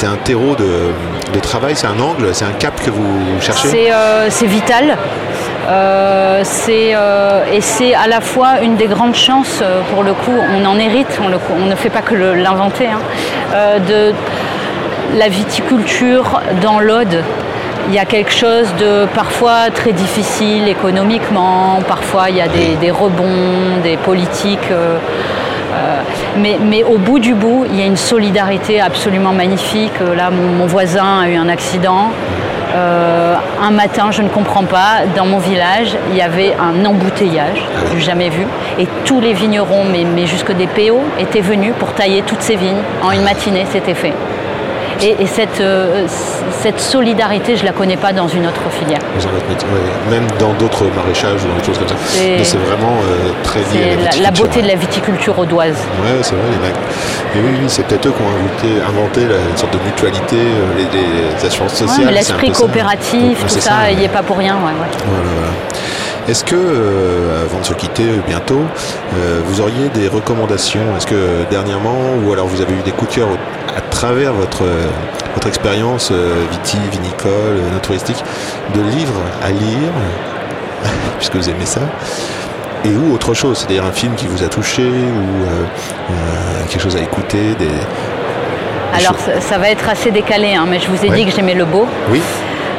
un 0.03 0.15
terreau 0.23 0.55
de, 0.55 1.39
travail. 1.39 1.73
C'est 1.75 1.87
un 1.87 1.99
angle. 1.99 2.33
C'est 2.33 2.45
un 2.45 2.51
cap 2.51 2.79
que 2.81 2.91
vous 2.91 3.41
cherchez? 3.41 3.67
C'est 3.69 3.91
euh, 3.91 4.27
c'est 4.29 4.45
vital. 4.45 4.97
Euh, 5.67 6.43
et 7.51 7.61
c'est 7.61 7.93
à 7.93 8.07
la 8.07 8.21
fois 8.21 8.61
une 8.61 8.75
des 8.75 8.87
grandes 8.87 9.15
chances, 9.15 9.61
pour 9.93 10.03
le 10.03 10.13
coup, 10.13 10.35
on 10.55 10.65
en 10.65 10.79
hérite, 10.79 11.19
on, 11.21 11.65
ne 11.65 11.75
fait 11.75 11.89
pas 11.89 12.01
que 12.01 12.15
l'inventer, 12.15 12.87
hein, 12.87 13.79
de 13.87 14.13
la 15.17 15.27
viticulture 15.27 16.41
dans 16.61 16.79
l'Aude. 16.79 17.23
Il 17.87 17.95
y 17.95 17.99
a 17.99 18.05
quelque 18.05 18.31
chose 18.31 18.67
de 18.79 19.07
parfois 19.15 19.71
très 19.73 19.93
difficile 19.93 20.67
économiquement, 20.67 21.79
parfois 21.87 22.29
il 22.29 22.37
y 22.37 22.41
a 22.41 22.47
des, 22.47 22.75
des 22.79 22.91
rebonds, 22.91 23.81
des 23.81 23.97
politiques. 23.97 24.69
euh, 24.71 24.97
euh, 25.71 26.01
mais, 26.37 26.57
mais 26.61 26.83
au 26.83 26.97
bout 26.97 27.19
du 27.19 27.33
bout, 27.33 27.65
il 27.69 27.79
y 27.79 27.81
a 27.81 27.85
une 27.85 27.97
solidarité 27.97 28.81
absolument 28.81 29.31
magnifique. 29.31 29.99
Là, 30.15 30.29
mon, 30.29 30.49
mon 30.57 30.65
voisin 30.65 31.21
a 31.21 31.29
eu 31.29 31.35
un 31.35 31.47
accident. 31.47 32.11
Euh, 32.75 33.35
un 33.61 33.71
matin, 33.71 34.11
je 34.11 34.21
ne 34.21 34.29
comprends 34.29 34.63
pas, 34.63 35.01
dans 35.15 35.25
mon 35.25 35.39
village, 35.39 35.95
il 36.11 36.17
y 36.17 36.21
avait 36.21 36.53
un 36.59 36.85
embouteillage, 36.85 37.65
j'ai 37.93 37.99
jamais 37.99 38.29
vu, 38.29 38.45
et 38.77 38.87
tous 39.05 39.19
les 39.19 39.33
vignerons, 39.33 39.85
mais, 39.91 40.03
mais 40.03 40.27
jusque 40.27 40.51
des 40.51 40.67
PO, 40.67 40.99
étaient 41.19 41.41
venus 41.41 41.73
pour 41.79 41.93
tailler 41.93 42.21
toutes 42.21 42.41
ces 42.41 42.55
vignes. 42.55 42.81
En 43.01 43.11
une 43.11 43.23
matinée, 43.23 43.65
c'était 43.71 43.95
fait. 43.95 44.13
Et, 45.01 45.15
et 45.23 45.27
cette, 45.27 45.61
euh, 45.61 46.05
cette 46.61 46.79
solidarité, 46.79 47.55
je 47.55 47.61
ne 47.61 47.67
la 47.67 47.71
connais 47.73 47.95
pas 47.95 48.11
dans 48.11 48.27
une 48.27 48.45
autre 48.45 48.61
filière. 48.69 48.99
Dans 48.99 49.49
métier, 49.49 49.67
ouais. 49.69 50.11
Même 50.11 50.27
dans 50.39 50.51
d'autres 50.53 50.85
maraîchages 50.95 51.41
ou 51.43 51.47
dans 51.47 51.53
d'autres 51.53 51.65
choses 51.67 51.77
comme 51.79 51.87
ça. 51.87 51.95
C'est- 52.43 52.57
vraiment 52.57 52.97
euh, 53.03 53.31
très 53.43 53.59
lié 53.61 53.93
à 53.93 53.95
la 53.95 54.17
la, 54.17 54.23
la 54.23 54.31
beauté 54.31 54.61
de 54.61 54.67
la 54.67 54.75
viticulture 54.75 55.39
audoise. 55.39 55.75
Ouais, 56.03 56.17
c'est 56.21 56.35
vrai, 56.35 56.43
les 56.51 56.67
mecs. 56.67 56.75
Mais 57.33 57.41
oui, 57.41 57.57
oui, 57.61 57.65
c'est 57.67 57.85
peut-être 57.85 58.07
eux 58.07 58.11
qui 58.11 58.21
ont 58.21 58.87
inventé, 58.89 59.21
la, 59.21 59.35
une 59.49 59.57
sorte 59.57 59.73
de 59.73 59.79
mutualité, 59.85 60.35
euh, 60.35 60.77
les, 60.93 60.99
les 61.39 61.45
assurances 61.47 61.75
sociales. 61.75 62.13
l'esprit 62.13 62.53
ça. 62.53 62.59
coopératif, 62.59 63.41
Ouais, 63.43 63.49
tout 63.49 63.59
ça, 63.61 63.89
il 63.91 63.97
n'y 63.99 64.05
est 64.05 64.09
pas 64.09 64.23
pour 64.23 64.37
rien. 64.37 64.55
ouais, 64.55 64.71
ouais. 64.71 64.89
Voilà, 65.07 65.29
voilà. 65.37 65.53
Est-ce 66.27 66.43
que, 66.43 66.55
euh, 66.55 67.43
avant 67.45 67.59
de 67.59 67.65
se 67.65 67.73
quitter 67.73 68.03
bientôt, 68.27 68.61
euh, 69.17 69.39
vous 69.45 69.61
auriez 69.61 69.89
des 69.95 70.07
recommandations? 70.07 70.81
Est-ce 70.97 71.07
que 71.07 71.15
dernièrement, 71.49 71.95
ou 72.23 72.31
alors 72.33 72.45
vous 72.47 72.61
avez 72.61 72.73
eu 72.73 72.81
des 72.85 72.91
coups 72.91 73.09
de 73.11 73.15
cœur 73.21 73.27
à 73.79 73.89
travers 73.89 74.33
votre, 74.33 74.63
votre 75.33 75.47
expérience 75.47 76.09
euh, 76.11 76.45
viti, 76.51 76.77
vinicole, 76.91 77.31
euh, 77.57 77.73
no 77.73 77.79
touristique, 77.79 78.21
de 78.75 78.81
livres 78.81 79.21
à 79.43 79.49
lire, 79.51 79.91
puisque 81.17 81.35
vous 81.35 81.49
aimez 81.49 81.65
ça 81.65 81.81
et 82.85 82.89
ou 82.95 83.13
autre 83.13 83.33
chose, 83.33 83.57
c'est-à-dire 83.57 83.83
un 83.85 83.91
film 83.91 84.15
qui 84.15 84.25
vous 84.27 84.41
a 84.41 84.47
touché 84.47 84.83
ou 84.83 85.43
euh, 85.43 86.13
quelque 86.69 86.81
chose 86.81 86.95
à 86.95 87.01
écouter, 87.01 87.53
des... 87.59 87.67
Alors 88.93 89.19
ça, 89.19 89.41
ça 89.41 89.57
va 89.57 89.69
être 89.69 89.87
assez 89.89 90.11
décalé, 90.11 90.55
hein, 90.55 90.65
mais 90.67 90.79
je 90.79 90.87
vous 90.87 91.05
ai 91.05 91.09
Ouais. 91.09 91.17
dit 91.17 91.25
que 91.25 91.31
j'aimais 91.31 91.55
le 91.55 91.65
beau. 91.65 91.85
Oui, 92.09 92.21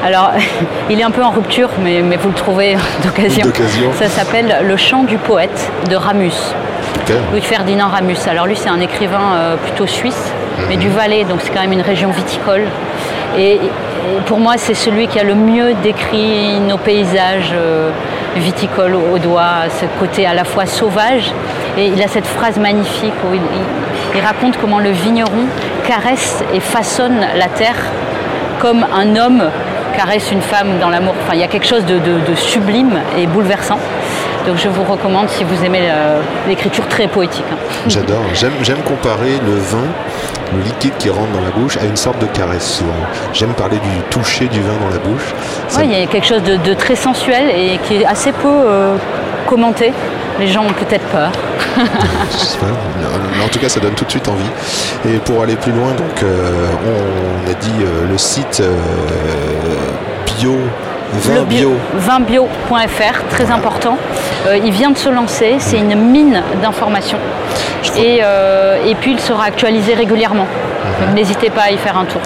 Alors, 0.03 0.31
il 0.91 0.99
est 0.99 1.03
un 1.03 1.11
peu 1.11 1.23
en 1.23 1.31
rupture, 1.31 1.69
mais, 1.83 2.01
mais 2.03 2.17
vous 2.17 2.29
le 2.29 2.35
trouvez 2.35 2.77
d'occasion. 3.05 3.45
D'occasion. 3.45 3.91
Ça 3.99 4.09
s'appelle 4.09 4.65
Le 4.67 4.77
chant 4.79 5.03
du 5.05 5.19
poète 5.19 5.71
de 5.91 5.97
Ramus. 5.97 6.33
Louis 7.33 7.43
Ferdinand 7.43 7.89
Ramus. 7.89 8.17
Alors 8.29 8.47
lui, 8.47 8.57
c'est 8.57 8.69
un 8.69 8.81
écrivain 8.81 9.35
euh, 9.35 9.57
plutôt 9.57 9.87
suisse, 9.87 10.33
mais 10.69 10.77
du 10.77 10.89
Valais, 10.89 11.25
donc 11.25 11.41
c'est 11.43 11.51
quand 11.51 11.61
même 11.61 11.73
une 11.73 11.83
région 11.83 12.11
viticole. 12.11 12.65
Et, 13.39 13.61
pour 14.27 14.39
moi, 14.39 14.55
c'est 14.57 14.75
celui 14.75 15.09
qui 15.09 15.19
a 15.19 15.25
le 15.25 15.35
mieux 15.35 15.75
décrit 15.83 16.59
nos 16.61 16.79
paysages 16.79 17.53
euh, 17.55 17.91
viticoles 18.37 18.95
au, 18.95 19.19
doigt, 19.19 19.69
ce 19.69 19.85
côté 19.99 20.27
à 20.27 20.33
la 20.33 20.45
fois 20.45 20.65
sauvage. 20.67 21.33
Et 21.77 21.87
il 21.87 22.03
a 22.03 22.09
cette 22.09 22.27
phrase 22.27 22.59
magnifique 22.59 23.13
où 23.31 23.35
il, 23.35 24.21
raconte 24.21 24.57
comment 24.59 24.81
le 24.81 24.91
vigneron 24.91 25.47
caresse 25.87 26.43
et 26.55 26.61
façonne 26.61 27.21
la 27.37 27.47
terre 27.47 27.77
comme 28.59 28.85
un 28.95 29.17
homme 29.17 29.45
caresse 29.97 30.33
une 30.33 30.43
femme 30.43 30.79
dans 30.81 30.89
l'amour. 30.89 31.15
Enfin, 31.23 31.35
il 31.35 31.41
y 31.41 31.45
a 31.45 31.49
quelque 31.49 31.67
chose 31.67 31.85
de 31.85 32.35
sublime 32.35 32.99
et 33.19 33.27
bouleversant. 33.27 33.79
Donc 34.47 34.57
je 34.57 34.69
vous 34.69 34.85
recommande 34.85 35.29
si 35.29 35.45
vous 35.45 35.65
aimez 35.65 35.89
euh, 35.91 36.21
l'écriture 36.49 36.87
très 36.89 37.07
poétique. 37.09 37.45
hein. 37.53 37.57
J'adore. 37.89 38.23
J'aime, 38.35 38.53
comparer 38.87 39.33
le 39.47 39.55
vin, 39.55 39.85
le 40.57 40.63
liquide 40.63 40.93
qui 40.99 41.11
rentre 41.11 41.31
dans 41.33 41.43
la 41.43 41.51
bouche, 41.51 41.77
à 41.77 41.85
une 41.85 41.97
sorte 41.97 42.19
de 42.21 42.27
caresse 42.27 42.67
souvent. 42.79 42.93
J'aime 43.33 43.53
parler 43.53 43.77
du 43.77 44.03
toucher 44.11 44.47
du 44.49 44.61
vin 44.61 44.75
dans 44.83 44.89
la 44.89 44.99
bouche. 44.99 45.35
Ouais, 45.77 45.85
il 45.85 45.99
y 45.99 46.03
a 46.03 46.07
quelque 46.07 46.27
chose 46.27 46.43
de, 46.43 46.57
de 46.57 46.75
très 46.75 46.97
sensuel 46.97 47.51
et 47.51 47.79
qui 47.87 47.97
est 48.03 48.07
assez 48.07 48.33
peu 48.33 48.49
euh, 48.49 48.97
commenté. 49.47 49.93
Les 50.39 50.49
gens 50.49 50.65
ont 50.65 50.73
peut-être 50.73 51.05
peur. 51.09 51.31
Je 52.33 52.37
sais 52.39 52.59
pas. 52.59 52.67
En 53.45 53.49
tout 53.49 53.59
cas, 53.59 53.69
ça 53.69 53.79
donne 53.79 53.93
tout 53.93 54.07
de 54.07 54.11
suite 54.11 54.27
envie. 54.29 54.51
Et 55.07 55.19
pour 55.19 55.43
aller 55.43 55.57
plus 55.57 55.73
loin, 55.73 55.91
donc, 55.93 56.23
euh, 56.23 56.67
on 57.47 57.51
a 57.51 57.55
dit 57.55 57.71
euh, 57.83 58.07
le 58.11 58.17
site 58.17 58.63
bio, 60.39 60.57
Le 61.35 61.45
bio. 61.45 61.73
Vinbio.fr, 61.95 63.23
très 63.31 63.51
important. 63.51 63.97
Euh, 64.47 64.57
il 64.65 64.73
vient 64.73 64.91
de 64.91 64.99
se 64.99 65.09
lancer, 65.09 65.57
c'est 65.59 65.79
une 65.79 65.95
mine 65.95 66.43
d'informations. 66.63 67.19
Et, 67.99 68.21
euh, 68.23 68.77
et 68.87 68.95
puis 68.95 69.13
il 69.13 69.21
sera 69.21 69.45
actualisé 69.45 69.95
régulièrement. 69.95 70.47
Mhm. 70.47 71.07
Donc 71.07 71.15
n'hésitez 71.17 71.51
pas 71.51 71.63
à 71.63 71.71
y 71.71 71.77
faire 71.79 71.97
un 71.99 72.05
tour. 72.05 72.21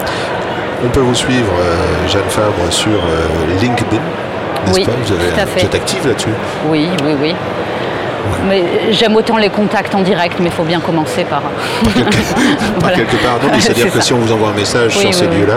On 0.85 0.89
peut 0.89 0.99
vous 0.99 1.15
suivre, 1.15 1.51
euh, 1.59 2.07
Jeanne 2.07 2.29
Fabre, 2.29 2.53
sur 2.69 2.91
LinkedIn, 3.61 4.01
Oui, 4.73 4.85
pas? 4.85 4.91
Vous, 5.03 5.13
avez- 5.13 5.31
tout 5.31 5.39
à 5.41 5.45
fait. 5.45 5.59
vous 5.61 5.65
êtes 5.65 5.75
active 5.75 6.07
là-dessus? 6.07 6.29
Oui, 6.67 6.87
oui, 7.03 7.15
oui. 7.21 7.35
Mais 8.47 8.63
j'aime 8.91 9.15
autant 9.15 9.37
les 9.37 9.49
contacts 9.49 9.93
en 9.95 10.01
direct, 10.01 10.37
mais 10.39 10.47
il 10.47 10.51
faut 10.51 10.63
bien 10.63 10.79
commencer 10.79 11.23
par. 11.25 11.41
Par 11.41 11.51
Voilà. 12.79 12.95
quelque 12.97 13.15
part. 13.17 13.33
Non, 13.43 13.49
c'est-à-dire 13.59 13.85
C'est 13.85 13.91
que 13.91 13.97
ça. 13.99 14.01
si 14.05 14.13
on 14.13 14.17
vous 14.17 14.31
envoie 14.31 14.49
un 14.49 14.53
message 14.53 14.93
Oui, 14.95 15.01
sur 15.01 15.09
oui, 15.09 15.13
ces 15.13 15.27
oui. 15.27 15.37
lieux-là, 15.37 15.53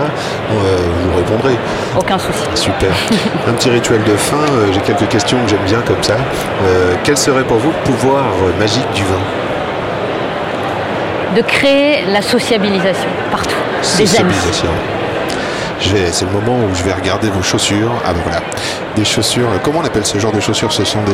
euh, 0.53 0.77
vous 1.11 1.17
répondrez. 1.17 1.57
Aucun 1.99 2.19
souci. 2.19 2.45
Super. 2.55 2.91
Un 3.49 3.53
petit 3.53 3.71
rituel 3.71 4.03
de 4.05 4.17
fin. 4.17 4.37
euh, 4.37 4.73
J'ai 4.73 4.81
quelques 4.81 5.09
questions 5.09 5.39
que 5.45 5.51
j'aime 5.51 5.65
bien 5.67 5.81
comme 5.87 6.03
ça. 6.03 6.15
Euh, 6.65 6.95
quel 7.05 7.17
serait 7.17 7.45
pour 7.45 7.59
vous 7.59 7.71
le 7.71 7.91
pouvoir 7.93 8.25
magique 8.59 8.91
du 8.95 9.03
vin? 9.03 9.21
De 11.37 11.43
créer 11.43 12.05
la 12.11 12.23
sociabilisation 12.23 13.09
partout. 13.31 13.55
Des 13.99 14.17
amis. 14.19 14.33
C'est 15.81 16.25
le 16.25 16.33
moment 16.33 16.59
où 16.59 16.75
je 16.75 16.83
vais 16.83 16.93
regarder 16.93 17.29
vos 17.29 17.43
chaussures. 17.43 17.93
Ah 18.05 18.13
ben 18.13 18.21
voilà. 18.25 18.41
Des 18.97 19.05
chaussures. 19.05 19.47
Comment 19.63 19.81
on 19.81 19.85
appelle 19.85 20.05
ce 20.07 20.19
genre 20.19 20.33
de 20.33 20.41
chaussures? 20.41 20.73
Ce 20.73 20.85
sont 20.85 21.03
des. 21.03 21.13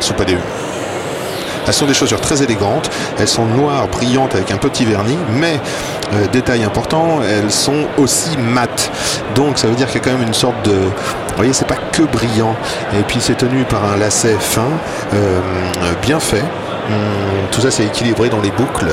Ce 0.00 0.08
sont 0.08 0.14
des. 0.24 0.36
Elles 1.66 1.74
sont 1.74 1.86
des 1.86 1.94
chaussures 1.94 2.20
très 2.20 2.42
élégantes. 2.42 2.90
Elles 3.18 3.28
sont 3.28 3.44
noires, 3.44 3.86
brillantes 3.88 4.34
avec 4.34 4.50
un 4.50 4.56
petit 4.56 4.84
vernis, 4.84 5.18
mais 5.38 5.60
euh, 6.14 6.26
détail 6.32 6.64
important, 6.64 7.20
elles 7.22 7.50
sont 7.50 7.86
aussi 7.98 8.36
mates. 8.38 8.90
Donc 9.34 9.58
ça 9.58 9.68
veut 9.68 9.74
dire 9.74 9.86
qu'il 9.86 10.00
y 10.00 10.02
a 10.02 10.04
quand 10.04 10.18
même 10.18 10.26
une 10.26 10.34
sorte 10.34 10.64
de. 10.64 10.72
Vous 10.72 11.36
voyez, 11.36 11.52
c'est 11.52 11.68
pas 11.68 11.78
que 11.92 12.02
brillant. 12.02 12.56
Et 12.98 13.02
puis 13.02 13.18
c'est 13.20 13.36
tenu 13.36 13.64
par 13.64 13.84
un 13.84 13.96
lacet 13.96 14.36
fin, 14.40 14.68
euh, 15.14 15.40
bien 16.02 16.18
fait. 16.18 16.44
Hum, 16.88 17.46
tout 17.52 17.60
ça 17.60 17.70
c'est 17.70 17.84
équilibré 17.84 18.28
dans 18.28 18.40
les 18.40 18.50
boucles. 18.50 18.88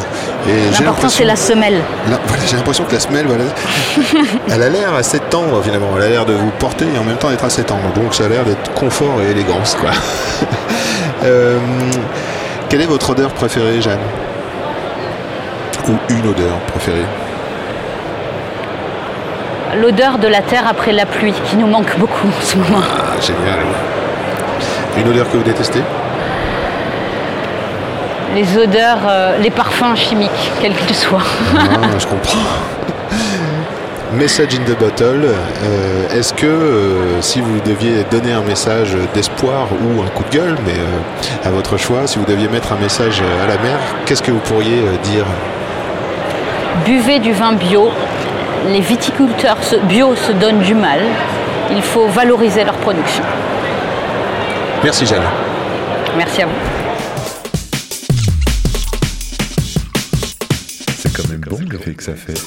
L'important, 0.79 1.09
c'est 1.09 1.23
la 1.23 1.35
semelle. 1.35 1.81
Voilà, 2.27 2.43
j'ai 2.45 2.55
l'impression 2.55 2.83
que 2.83 2.93
la 2.93 2.99
semelle, 2.99 3.25
voilà, 3.25 3.45
elle 4.51 4.61
a 4.61 4.69
l'air 4.69 4.93
assez 4.93 5.19
tendre 5.19 5.61
finalement. 5.63 5.87
Elle 5.97 6.03
a 6.03 6.09
l'air 6.09 6.25
de 6.25 6.33
vous 6.33 6.51
porter 6.59 6.85
et 6.93 6.97
en 6.97 7.03
même 7.03 7.17
temps 7.17 7.29
d'être 7.29 7.45
assez 7.45 7.63
tendre. 7.63 7.91
Donc 7.95 8.13
ça 8.13 8.25
a 8.25 8.27
l'air 8.29 8.43
d'être 8.43 8.73
confort 8.73 9.21
et 9.21 9.31
élégance, 9.31 9.75
quoi. 9.79 9.91
Euh, 11.23 11.57
quelle 12.69 12.81
est 12.81 12.85
votre 12.85 13.09
odeur 13.09 13.31
préférée, 13.31 13.81
Jeanne? 13.81 13.97
Ou 15.87 15.93
une 16.09 16.27
odeur 16.27 16.59
préférée? 16.67 17.05
L'odeur 19.81 20.19
de 20.19 20.27
la 20.27 20.41
terre 20.41 20.65
après 20.69 20.91
la 20.91 21.05
pluie, 21.05 21.33
qui 21.49 21.55
nous 21.57 21.65
manque 21.67 21.97
beaucoup 21.97 22.27
en 22.27 22.45
ce 22.45 22.55
moment. 22.57 22.81
Ah, 22.81 23.19
génial. 23.19 23.65
Une 24.97 25.07
odeur 25.09 25.29
que 25.29 25.37
vous 25.37 25.43
détestez? 25.43 25.81
Les 28.37 28.55
odeurs, 28.55 28.99
euh, 29.09 29.37
les 29.39 29.49
parfums 29.49 29.95
chimiques, 29.95 30.29
quels 30.61 30.75
qu'ils 30.75 30.95
soient. 30.95 31.23
Ah, 31.57 31.97
je 31.97 32.05
comprends. 32.05 32.37
Message 34.13 34.53
in 34.53 34.63
the 34.71 34.77
bottle. 34.77 35.25
euh, 35.25 36.17
Est-ce 36.19 36.35
que 36.35 36.45
euh, 36.45 37.19
si 37.21 37.41
vous 37.41 37.59
deviez 37.65 38.03
donner 38.11 38.33
un 38.33 38.41
message 38.41 38.95
d'espoir 39.15 39.67
ou 39.81 40.03
un 40.03 40.07
coup 40.09 40.23
de 40.29 40.37
gueule, 40.37 40.55
mais 40.67 40.73
euh, 40.73 41.47
à 41.47 41.49
votre 41.49 41.77
choix, 41.77 42.05
si 42.05 42.19
vous 42.19 42.25
deviez 42.25 42.47
mettre 42.47 42.71
un 42.73 42.75
message 42.77 43.23
à 43.43 43.47
la 43.47 43.57
mer, 43.57 43.79
qu'est-ce 44.05 44.21
que 44.21 44.29
vous 44.31 44.39
pourriez 44.51 44.83
dire? 45.01 45.25
Buvez 46.85 47.17
du 47.17 47.33
vin 47.33 47.53
bio. 47.53 47.89
Les 48.67 48.81
viticulteurs 48.81 49.57
bio 49.89 50.15
se 50.15 50.31
donnent 50.33 50.59
du 50.61 50.75
mal. 50.75 50.99
Il 51.71 51.81
faut 51.81 52.05
valoriser 52.07 52.63
leur 52.63 52.75
production. 52.75 53.23
Merci 54.83 55.07
Jeanne. 55.07 55.25
Merci 56.15 56.43
à 56.43 56.45
vous. 56.45 56.86
Que 61.95 62.03
ça 62.03 62.13
fait. 62.15 62.39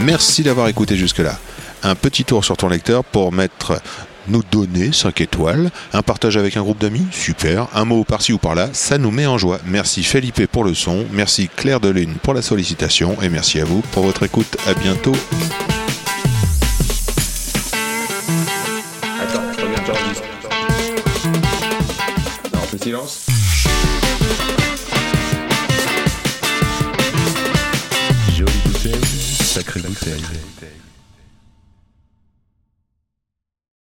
Merci 0.00 0.42
d'avoir 0.42 0.68
écouté 0.68 0.96
jusque-là. 0.96 1.38
Un 1.82 1.94
petit 1.94 2.24
tour 2.24 2.44
sur 2.44 2.56
ton 2.56 2.68
lecteur 2.68 3.04
pour 3.04 3.32
mettre 3.32 3.80
nous 4.28 4.42
donner 4.50 4.92
5 4.92 5.20
étoiles, 5.20 5.70
un 5.92 6.02
partage 6.02 6.36
avec 6.36 6.56
un 6.56 6.62
groupe 6.62 6.80
d'amis, 6.80 7.06
super, 7.10 7.68
un 7.74 7.84
mot 7.84 8.04
par-ci 8.04 8.32
ou 8.32 8.38
par-là, 8.38 8.70
ça 8.72 8.98
nous 8.98 9.10
met 9.10 9.26
en 9.26 9.38
joie. 9.38 9.60
Merci 9.66 10.02
Felipe 10.02 10.46
pour 10.46 10.64
le 10.64 10.74
son, 10.74 11.04
merci 11.12 11.48
Claire 11.54 11.80
Delune 11.80 12.14
pour 12.22 12.34
la 12.34 12.42
sollicitation 12.42 13.16
et 13.22 13.28
merci 13.28 13.60
à 13.60 13.64
vous 13.64 13.82
pour 13.92 14.04
votre 14.04 14.22
écoute. 14.22 14.56
À 14.66 14.74
bientôt. 14.74 15.14